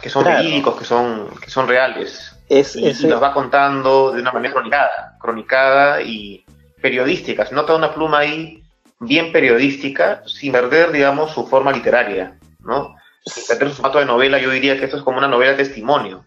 Que 0.02 0.10
son 0.10 0.26
verídicos, 0.26 0.78
que 0.78 0.86
son, 0.86 1.30
que 1.42 1.50
son 1.50 1.68
reales. 1.68 2.34
Es, 2.50 2.76
y, 2.76 3.08
los 3.08 3.22
va 3.22 3.34
contando 3.34 4.12
de 4.12 4.22
una 4.22 4.32
manera 4.32 4.54
cronicada, 4.54 5.18
cronicada 5.20 6.02
y 6.02 6.46
periodística. 6.82 7.46
Se 7.46 7.56
nota 7.56 7.76
una 7.76 7.94
pluma 7.94 8.20
ahí 8.20 8.64
bien 9.00 9.32
periodística 9.32 10.24
sin 10.26 10.52
perder, 10.52 10.92
digamos, 10.92 11.32
su 11.32 11.46
forma 11.48 11.72
literaria, 11.72 12.40
¿no? 12.60 12.96
Sin 13.26 13.46
perder 13.46 13.74
su 13.74 13.82
de 13.82 14.06
novela, 14.06 14.40
yo 14.40 14.50
diría 14.52 14.78
que 14.78 14.86
esto 14.86 14.98
es 14.98 15.04
como 15.04 15.18
una 15.18 15.28
novela 15.28 15.56
testimonio 15.56 16.26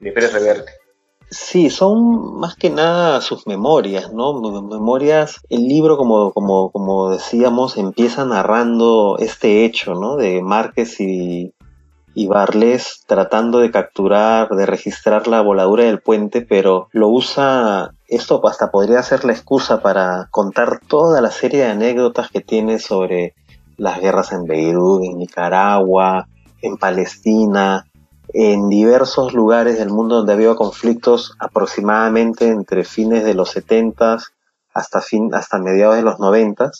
de 0.00 0.12
Pérez 0.12 0.32
Reverte. 0.32 0.72
Sí, 1.30 1.70
son 1.70 2.38
más 2.38 2.56
que 2.56 2.68
nada 2.68 3.22
sus 3.22 3.46
memorias, 3.46 4.12
¿no? 4.12 4.38
Memorias, 4.62 5.40
el 5.48 5.66
libro, 5.66 5.96
como, 5.96 6.30
como, 6.32 6.70
como 6.70 7.10
decíamos, 7.10 7.78
empieza 7.78 8.26
narrando 8.26 9.16
este 9.18 9.64
hecho, 9.64 9.94
¿no? 9.94 10.16
De 10.16 10.42
Márquez 10.42 11.00
y, 11.00 11.54
y 12.14 12.26
Barles 12.26 13.04
tratando 13.06 13.60
de 13.60 13.70
capturar, 13.70 14.50
de 14.50 14.66
registrar 14.66 15.26
la 15.26 15.40
voladura 15.40 15.84
del 15.84 16.02
puente, 16.02 16.42
pero 16.42 16.88
lo 16.92 17.08
usa, 17.08 17.94
esto 18.16 18.46
hasta 18.46 18.70
podría 18.70 19.02
ser 19.02 19.24
la 19.24 19.32
excusa 19.32 19.80
para 19.80 20.28
contar 20.30 20.80
toda 20.86 21.20
la 21.20 21.30
serie 21.30 21.64
de 21.64 21.70
anécdotas 21.70 22.30
que 22.30 22.40
tiene 22.40 22.78
sobre 22.78 23.34
las 23.76 24.00
guerras 24.00 24.32
en 24.32 24.44
Beirut, 24.44 25.02
en 25.04 25.18
Nicaragua, 25.18 26.28
en 26.60 26.76
Palestina, 26.76 27.86
en 28.32 28.68
diversos 28.68 29.32
lugares 29.34 29.78
del 29.78 29.90
mundo 29.90 30.16
donde 30.16 30.32
había 30.34 30.54
conflictos 30.54 31.34
aproximadamente 31.38 32.48
entre 32.48 32.84
fines 32.84 33.24
de 33.24 33.34
los 33.34 33.50
70 33.50 34.18
hasta, 34.74 35.00
fin, 35.00 35.34
hasta 35.34 35.58
mediados 35.58 35.96
de 35.96 36.02
los 36.02 36.18
90. 36.18 36.70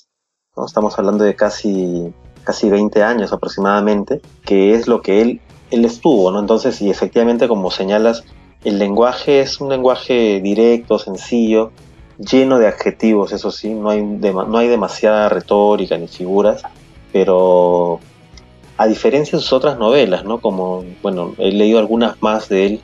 ¿no? 0.57 0.66
Estamos 0.66 0.99
hablando 0.99 1.25
de 1.25 1.35
casi 1.35 2.14
casi 2.45 2.68
20 2.68 3.03
años 3.03 3.33
aproximadamente, 3.33 4.21
que 4.45 4.75
es 4.75 4.88
lo 4.88 5.01
que 5.01 5.23
él, 5.23 5.40
él 5.71 5.85
estuvo, 5.85 6.31
¿no? 6.31 6.40
Entonces, 6.40 6.81
y 6.83 6.90
efectivamente, 6.90 7.49
como 7.49 7.71
señalas, 7.71 8.25
el 8.64 8.79
lenguaje 8.79 9.40
es 9.40 9.61
un 9.61 9.68
lenguaje 9.68 10.40
directo, 10.40 10.98
sencillo, 10.98 11.72
lleno 12.18 12.59
de 12.59 12.68
adjetivos, 12.68 13.33
eso 13.33 13.51
sí, 13.51 13.70
no 13.70 13.90
hay, 13.90 14.03
no 14.03 14.57
hay 14.57 14.68
demasiada 14.68 15.29
retórica 15.29 15.96
ni 15.98 16.09
figuras, 16.09 16.62
pero 17.12 18.01
a 18.77 18.87
diferencia 18.87 19.37
de 19.37 19.42
sus 19.42 19.53
otras 19.53 19.79
novelas, 19.79 20.25
¿no? 20.25 20.40
Como, 20.40 20.85
bueno, 21.03 21.35
he 21.38 21.53
leído 21.53 21.79
algunas 21.79 22.20
más 22.22 22.48
de 22.48 22.66
él, 22.66 22.81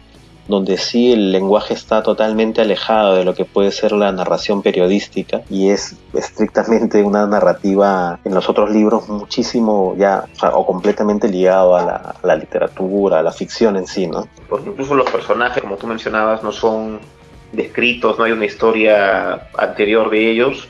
donde 0.48 0.78
sí 0.78 1.12
el 1.12 1.30
lenguaje 1.30 1.74
está 1.74 2.02
totalmente 2.02 2.62
alejado 2.62 3.14
de 3.14 3.24
lo 3.24 3.34
que 3.34 3.44
puede 3.44 3.70
ser 3.70 3.92
la 3.92 4.10
narración 4.10 4.62
periodística 4.62 5.42
y 5.50 5.68
es 5.68 5.94
estrictamente 6.14 7.02
una 7.02 7.26
narrativa 7.26 8.18
en 8.24 8.34
los 8.34 8.48
otros 8.48 8.70
libros 8.70 9.08
muchísimo 9.08 9.94
ya 9.98 10.24
o, 10.54 10.66
completamente 10.66 11.28
ligado 11.28 11.76
a 11.76 12.14
la, 12.22 12.36
literatura, 12.36 13.18
a 13.18 13.22
la 13.22 13.32
ficción 13.32 13.76
en 13.76 13.86
sí, 13.86 14.06
¿no? 14.06 14.26
Porque 14.48 14.70
incluso 14.70 14.94
los 14.94 15.10
personajes, 15.10 15.62
como 15.62 15.76
tú 15.76 15.86
mencionabas, 15.86 16.42
no 16.42 16.50
son 16.50 16.98
descritos, 17.52 18.18
no 18.18 18.24
hay 18.24 18.32
una 18.32 18.46
historia 18.46 19.48
anterior 19.56 20.08
de 20.08 20.30
ellos, 20.30 20.66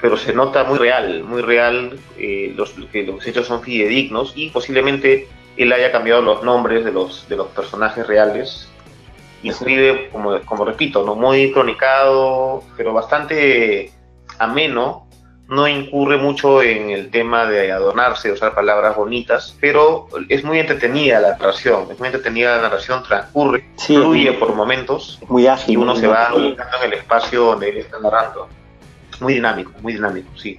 pero 0.00 0.18
se 0.18 0.34
nota 0.34 0.64
muy 0.64 0.76
real, 0.76 1.24
muy 1.24 1.40
real 1.40 1.98
eh, 2.18 2.52
los, 2.54 2.74
que 2.92 3.02
los 3.02 3.26
hechos 3.26 3.46
son 3.46 3.62
fidedignos 3.62 4.34
y 4.36 4.50
posiblemente 4.50 5.26
él 5.56 5.72
haya 5.72 5.90
cambiado 5.90 6.20
los 6.20 6.42
nombres 6.42 6.84
de 6.84 6.92
los, 6.92 7.26
de 7.30 7.36
los 7.36 7.46
personajes 7.48 8.06
reales 8.06 8.68
y 9.46 9.50
escribe, 9.50 10.08
como, 10.10 10.40
como 10.40 10.64
repito, 10.64 11.04
¿no? 11.04 11.14
muy 11.14 11.52
cronicado, 11.52 12.64
pero 12.76 12.92
bastante 12.92 13.92
ameno. 14.40 15.06
No 15.48 15.68
incurre 15.68 16.16
mucho 16.16 16.60
en 16.60 16.90
el 16.90 17.08
tema 17.12 17.46
de 17.46 17.70
adornarse, 17.70 18.32
usar 18.32 18.52
palabras 18.52 18.96
bonitas, 18.96 19.56
pero 19.60 20.08
es 20.28 20.42
muy 20.42 20.58
entretenida 20.58 21.20
la 21.20 21.36
narración, 21.36 21.86
es 21.88 22.00
muy 22.00 22.08
entretenida 22.08 22.56
la 22.56 22.62
narración, 22.62 23.04
transcurre, 23.04 23.64
fluye 23.78 24.32
por 24.32 24.56
momentos 24.56 25.20
muy 25.28 25.46
ágil, 25.46 25.74
y 25.74 25.76
uno 25.76 25.94
se 25.94 26.08
va 26.08 26.34
ubicando 26.34 26.78
en 26.78 26.92
el 26.92 26.98
espacio 26.98 27.44
donde 27.44 27.68
él 27.68 27.76
está 27.76 28.00
narrando. 28.00 28.48
Muy 29.20 29.34
dinámico, 29.34 29.70
muy 29.82 29.92
dinámico, 29.92 30.36
sí. 30.36 30.58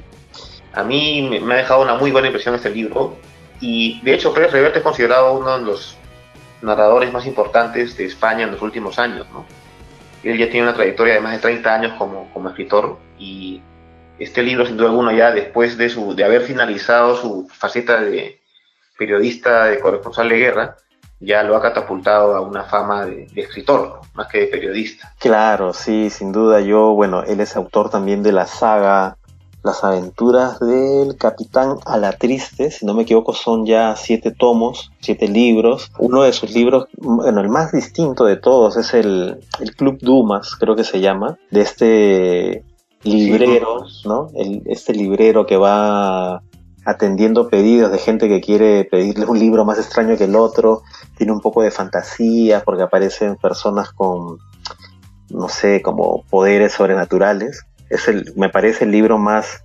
A 0.71 0.83
mí 0.83 1.27
me, 1.29 1.53
ha 1.53 1.57
dejado 1.57 1.81
una 1.81 1.95
muy 1.95 2.11
buena 2.11 2.27
impresión 2.27 2.55
este 2.55 2.69
libro 2.69 3.17
y 3.59 3.99
de 4.03 4.13
hecho 4.13 4.33
Pérez 4.33 4.53
Reverte 4.53 4.77
es 4.77 4.83
considerado 4.85 5.33
uno 5.33 5.57
de 5.57 5.65
los 5.65 5.96
narradores 6.61 7.11
más 7.11 7.25
importantes 7.25 7.97
de 7.97 8.05
España 8.05 8.43
en 8.43 8.51
los 8.51 8.61
últimos 8.61 8.99
años. 8.99 9.27
¿no? 9.31 9.45
Él 10.23 10.37
ya 10.37 10.49
tiene 10.49 10.63
una 10.67 10.75
trayectoria 10.75 11.15
de 11.15 11.19
más 11.19 11.33
de 11.33 11.39
30 11.39 11.73
años 11.73 11.93
como, 11.97 12.31
como 12.33 12.49
escritor 12.49 12.97
y 13.17 13.61
este 14.19 14.41
libro, 14.41 14.65
sin 14.65 14.77
duda 14.77 14.89
alguna, 14.89 15.13
ya 15.13 15.31
después 15.31 15.77
de, 15.77 15.89
su, 15.89 16.15
de 16.15 16.23
haber 16.23 16.41
finalizado 16.41 17.15
su 17.15 17.47
faceta 17.51 18.01
de 18.01 18.41
periodista, 18.97 19.65
de 19.65 19.79
corresponsal 19.79 20.29
de 20.29 20.37
guerra, 20.37 20.77
ya 21.19 21.43
lo 21.43 21.55
ha 21.55 21.61
catapultado 21.61 22.35
a 22.35 22.41
una 22.41 22.63
fama 22.63 23.05
de, 23.05 23.27
de, 23.31 23.41
escritor, 23.41 24.01
más 24.13 24.27
que 24.27 24.41
de 24.41 24.47
periodista. 24.47 25.13
Claro, 25.19 25.73
sí, 25.73 26.09
sin 26.09 26.31
duda. 26.31 26.61
Yo, 26.61 26.93
bueno, 26.93 27.23
él 27.23 27.39
es 27.39 27.55
autor 27.55 27.89
también 27.89 28.23
de 28.23 28.31
la 28.31 28.47
saga 28.47 29.16
las 29.67 29.83
aventuras 29.83 30.59
del 30.59 31.17
capitán 31.17 31.75
Alatriste, 31.85 32.71
si 32.71 32.85
no 32.85 32.93
me 32.93 33.03
equivoco, 33.03 33.33
son 33.33 33.65
ya 33.65 33.95
siete 33.95 34.31
tomos, 34.31 34.91
siete 35.01 35.27
libros. 35.27 35.91
Uno 35.99 36.23
de 36.23 36.33
sus 36.33 36.51
libros, 36.53 36.87
bueno, 36.97 37.41
el 37.41 37.49
más 37.49 37.73
distinto 37.73 38.25
de 38.25 38.37
todos 38.37 38.77
es 38.77 38.93
el, 38.93 39.39
Club 39.75 39.99
Dumas, 39.99 40.55
creo 40.55 40.75
que 40.75 40.85
se 40.85 41.01
llama, 41.01 41.37
de 41.51 41.61
este 41.61 42.63
librero, 43.03 43.85
¿no? 44.05 44.29
este 44.65 44.93
librero 44.93 45.45
que 45.45 45.57
va 45.57 46.41
atendiendo 46.85 47.49
pedidos 47.49 47.91
de 47.91 47.97
gente 47.97 48.29
que 48.29 48.39
quiere 48.39 48.85
pedirle 48.85 49.25
un 49.25 49.37
libro 49.37 49.65
más 49.65 49.77
extraño 49.77 50.15
que 50.17 50.23
el 50.23 50.35
otro. 50.35 50.83
Tiene 51.17 51.33
un 51.33 51.41
poco 51.41 51.61
de 51.61 51.71
fantasía 51.71 52.63
porque 52.63 52.83
aparecen 52.83 53.35
personas 53.35 53.91
con, 53.91 54.37
no 55.29 55.49
sé, 55.49 55.81
como 55.81 56.23
poderes 56.29 56.71
sobrenaturales 56.71 57.65
es 57.89 58.07
el, 58.07 58.33
me 58.35 58.49
parece 58.49 58.85
el 58.85 58.91
libro 58.91 59.17
más 59.17 59.63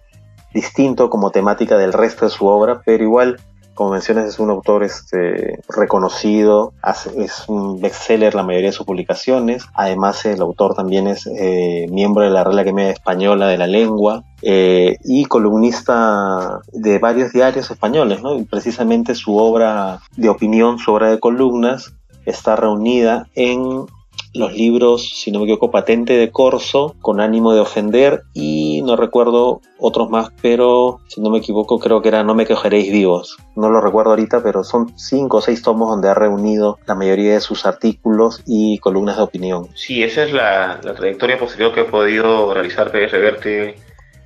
distinto 0.53 1.11
como 1.11 1.31
temática 1.31 1.77
del 1.79 1.93
resto 1.93 2.27
de 2.27 2.31
su 2.31 2.47
obra, 2.47 2.83
pero 2.85 3.03
igual, 3.03 3.41
como 3.75 3.91
mencionas, 3.91 4.29
es 4.29 4.39
un 4.39 4.51
autor 4.51 4.85
este, 4.85 5.61
reconocido, 5.69 6.75
es 7.17 7.49
un 7.49 7.81
bestseller 7.81 8.35
la 8.35 8.43
mayoría 8.43 8.69
de 8.69 8.77
sus 8.77 8.87
publicaciones, 8.87 9.65
además 9.75 10.25
el 10.27 10.43
autor 10.43 10.75
también 10.75 11.07
es 11.07 11.27
eh, 11.27 11.87
miembro 11.91 12.25
de 12.25 12.31
la 12.31 12.45
Real 12.45 12.59
Academia 12.59 12.91
Española 12.91 13.49
de 13.49 13.57
la 13.57 13.67
Lengua 13.67 14.25
eh, 14.43 14.99
y 15.05 15.25
columnista 15.25 16.61
de 16.73 16.99
varios 16.99 17.33
diarios 17.33 17.71
españoles, 17.71 18.23
¿no? 18.23 18.37
Y 18.37 18.45
precisamente 18.45 19.15
su 19.15 19.37
obra 19.39 20.01
de 20.17 20.29
opinión, 20.29 20.79
su 20.79 20.93
obra 20.93 21.09
de 21.09 21.19
columnas, 21.19 21.95
está 22.27 22.57
reunida 22.57 23.27
en 23.35 23.87
los 24.35 24.53
libros, 24.53 25.11
si 25.11 25.31
no 25.31 25.39
me 25.39 25.45
equivoco, 25.45 25.71
Patente 25.71 26.15
de 26.15 26.31
Corso, 26.31 26.97
con 27.01 27.21
ánimo 27.21 27.55
de 27.55 27.61
ofender, 27.61 28.23
y 28.33 28.83
no 28.83 28.97
recuerdo 28.97 29.61
otros 29.79 30.11
más, 30.11 30.31
pero 30.41 31.01
si 31.09 31.21
no 31.21 31.31
me 31.31 31.39
equivoco, 31.39 31.79
creo 31.79 32.01
que 32.01 32.09
era 32.09 32.23
No 32.23 32.35
me 32.35 32.47
quejaréis 32.47 32.91
vivos. 32.93 33.37
No 33.57 33.69
lo 33.69 33.81
recuerdo 33.81 34.11
ahorita, 34.11 34.43
pero 34.43 34.65
son 34.65 34.93
cinco 34.97 35.39
o 35.39 35.41
seis 35.41 35.63
tomos 35.63 35.91
donde 35.91 36.09
ha 36.09 36.15
reunido 36.15 36.79
la 36.87 36.95
mayoría 36.95 37.35
de 37.35 37.41
sus 37.41 37.67
artículos 37.67 38.43
y 38.47 38.79
columnas 38.79 39.17
de 39.17 39.23
opinión. 39.23 39.69
Sí, 39.75 40.03
esa 40.03 40.25
es 40.25 40.33
la, 40.33 40.81
trayectoria 40.81 41.39
posterior 41.39 41.75
que 41.75 41.81
ha 41.81 41.87
podido 41.87 42.53
realizar 42.55 42.91
Pérez 42.91 43.13
Reverte 43.13 43.77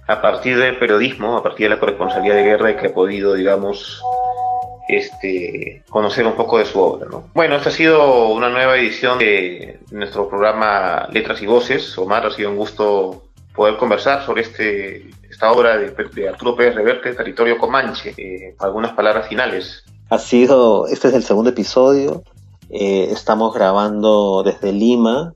a 0.07 0.21
partir 0.21 0.57
del 0.59 0.79
periodismo, 0.79 1.37
a 1.37 1.43
partir 1.43 1.69
de 1.69 1.75
la 1.75 1.81
corresponsalía 1.81 2.35
de 2.35 2.45
guerra 2.45 2.77
que 2.77 2.89
ha 2.89 2.95
podido, 2.95 3.35
digamos, 3.35 4.03
este, 4.89 5.83
conocer 5.89 6.27
un 6.27 6.35
poco 6.35 6.59
de 6.59 6.65
su 6.65 6.81
obra. 6.81 7.09
¿no? 7.11 7.29
Bueno, 7.35 7.57
esta 7.57 7.71
ha 7.71 7.73
sido 7.73 8.29
una 8.29 8.49
nueva 8.49 8.77
edición 8.77 9.19
de 9.19 9.81
nuestro 9.91 10.29
programa 10.29 11.09
Letras 11.13 11.43
y 11.43 11.47
Voces. 11.47 11.97
Omar, 11.99 12.27
ha 12.27 12.31
sido 12.31 12.51
un 12.51 12.57
gusto 12.57 13.25
poder 13.55 13.77
conversar 13.79 14.25
sobre 14.25 14.43
este, 14.43 15.11
esta 15.29 15.51
obra 15.51 15.77
de, 15.79 16.29
Arturo 16.29 16.55
Pérez 16.55 16.75
Reverte, 16.75 17.15
Territorio 17.15 17.59
Comanche. 17.59 18.15
Eh, 18.17 18.55
algunas 18.59 18.93
palabras 18.93 19.29
finales. 19.29 19.85
Ha 20.11 20.19
sido, 20.19 20.87
este 20.87 21.09
es 21.09 21.15
el 21.15 21.25
segundo 21.25 21.51
episodio. 21.51 22.23
Eh, 22.71 23.09
estamos 23.11 23.55
grabando 23.55 24.43
desde 24.45 24.73
Lima. 24.73 25.35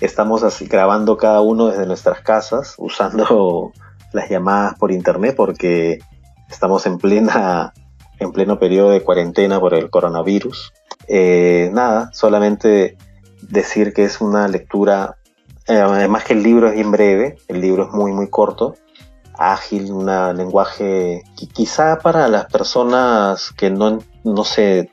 Estamos 0.00 0.42
así, 0.42 0.66
grabando 0.66 1.16
cada 1.16 1.40
uno 1.40 1.68
desde 1.68 1.86
nuestras 1.86 2.20
casas, 2.20 2.74
usando 2.78 3.72
las 4.12 4.28
llamadas 4.28 4.76
por 4.78 4.90
internet 4.90 5.34
porque 5.36 6.00
estamos 6.50 6.86
en 6.86 6.98
plena 6.98 7.72
en 8.18 8.32
pleno 8.32 8.58
periodo 8.58 8.90
de 8.90 9.02
cuarentena 9.02 9.60
por 9.60 9.74
el 9.74 9.90
coronavirus. 9.90 10.72
Eh, 11.08 11.70
nada, 11.72 12.10
solamente 12.12 12.96
decir 13.42 13.92
que 13.92 14.04
es 14.04 14.20
una 14.20 14.48
lectura, 14.48 15.16
eh, 15.66 15.76
además 15.76 16.24
que 16.24 16.32
el 16.34 16.42
libro 16.42 16.68
es 16.68 16.74
bien 16.74 16.90
breve, 16.90 17.38
el 17.48 17.60
libro 17.60 17.84
es 17.84 17.90
muy 17.90 18.12
muy 18.12 18.28
corto, 18.28 18.76
ágil, 19.36 19.92
un 19.92 20.06
lenguaje 20.36 21.22
quizá 21.52 21.98
para 21.98 22.28
las 22.28 22.46
personas 22.46 23.52
que 23.56 23.70
no, 23.70 23.98
no 24.22 24.44
sé, 24.44 24.90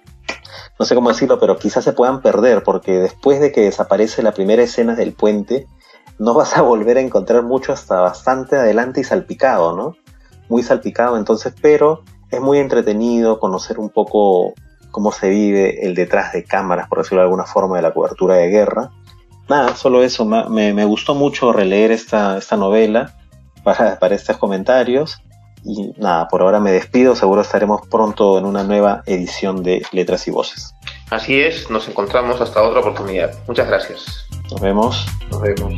no 0.79 0.85
sé 0.85 0.95
cómo 0.95 1.09
decirlo, 1.09 1.39
pero 1.39 1.57
quizás 1.57 1.83
se 1.83 1.93
puedan 1.93 2.21
perder, 2.21 2.63
porque 2.63 2.99
después 2.99 3.39
de 3.39 3.51
que 3.51 3.61
desaparece 3.61 4.23
la 4.23 4.33
primera 4.33 4.63
escena 4.63 4.95
del 4.95 5.13
puente, 5.13 5.67
no 6.17 6.33
vas 6.33 6.57
a 6.57 6.61
volver 6.61 6.97
a 6.97 7.01
encontrar 7.01 7.43
mucho 7.43 7.73
hasta 7.73 7.99
bastante 8.01 8.55
adelante 8.55 9.01
y 9.01 9.03
salpicado, 9.03 9.75
¿no? 9.75 9.95
Muy 10.49 10.63
salpicado, 10.63 11.17
entonces, 11.17 11.53
pero 11.61 12.03
es 12.31 12.41
muy 12.41 12.59
entretenido 12.59 13.39
conocer 13.39 13.79
un 13.79 13.89
poco 13.89 14.53
cómo 14.89 15.11
se 15.11 15.29
vive 15.29 15.85
el 15.85 15.95
detrás 15.95 16.33
de 16.33 16.43
cámaras, 16.43 16.87
por 16.87 16.99
decirlo 16.99 17.19
de 17.19 17.25
alguna 17.25 17.45
forma, 17.45 17.77
de 17.77 17.83
la 17.83 17.93
cobertura 17.93 18.35
de 18.35 18.49
guerra. 18.49 18.91
Nada, 19.49 19.75
solo 19.75 20.03
eso, 20.03 20.25
me, 20.25 20.85
gustó 20.85 21.13
mucho 21.13 21.51
releer 21.51 21.91
esta, 21.91 22.37
esta 22.37 22.55
novela 22.55 23.13
para, 23.63 23.99
para 23.99 24.15
estos 24.15 24.37
comentarios. 24.37 25.21
Y 25.63 25.93
nada, 25.97 26.27
por 26.27 26.41
ahora 26.41 26.59
me 26.59 26.71
despido, 26.71 27.15
seguro 27.15 27.41
estaremos 27.41 27.81
pronto 27.87 28.39
en 28.39 28.45
una 28.45 28.63
nueva 28.63 29.03
edición 29.05 29.61
de 29.61 29.85
Letras 29.91 30.27
y 30.27 30.31
Voces. 30.31 30.73
Así 31.11 31.39
es, 31.39 31.69
nos 31.69 31.87
encontramos 31.87 32.41
hasta 32.41 32.63
otra 32.63 32.79
oportunidad. 32.79 33.31
Muchas 33.47 33.67
gracias. 33.67 34.25
Nos 34.49 34.61
vemos. 34.61 35.05
Nos 35.29 35.41
vemos. 35.41 35.73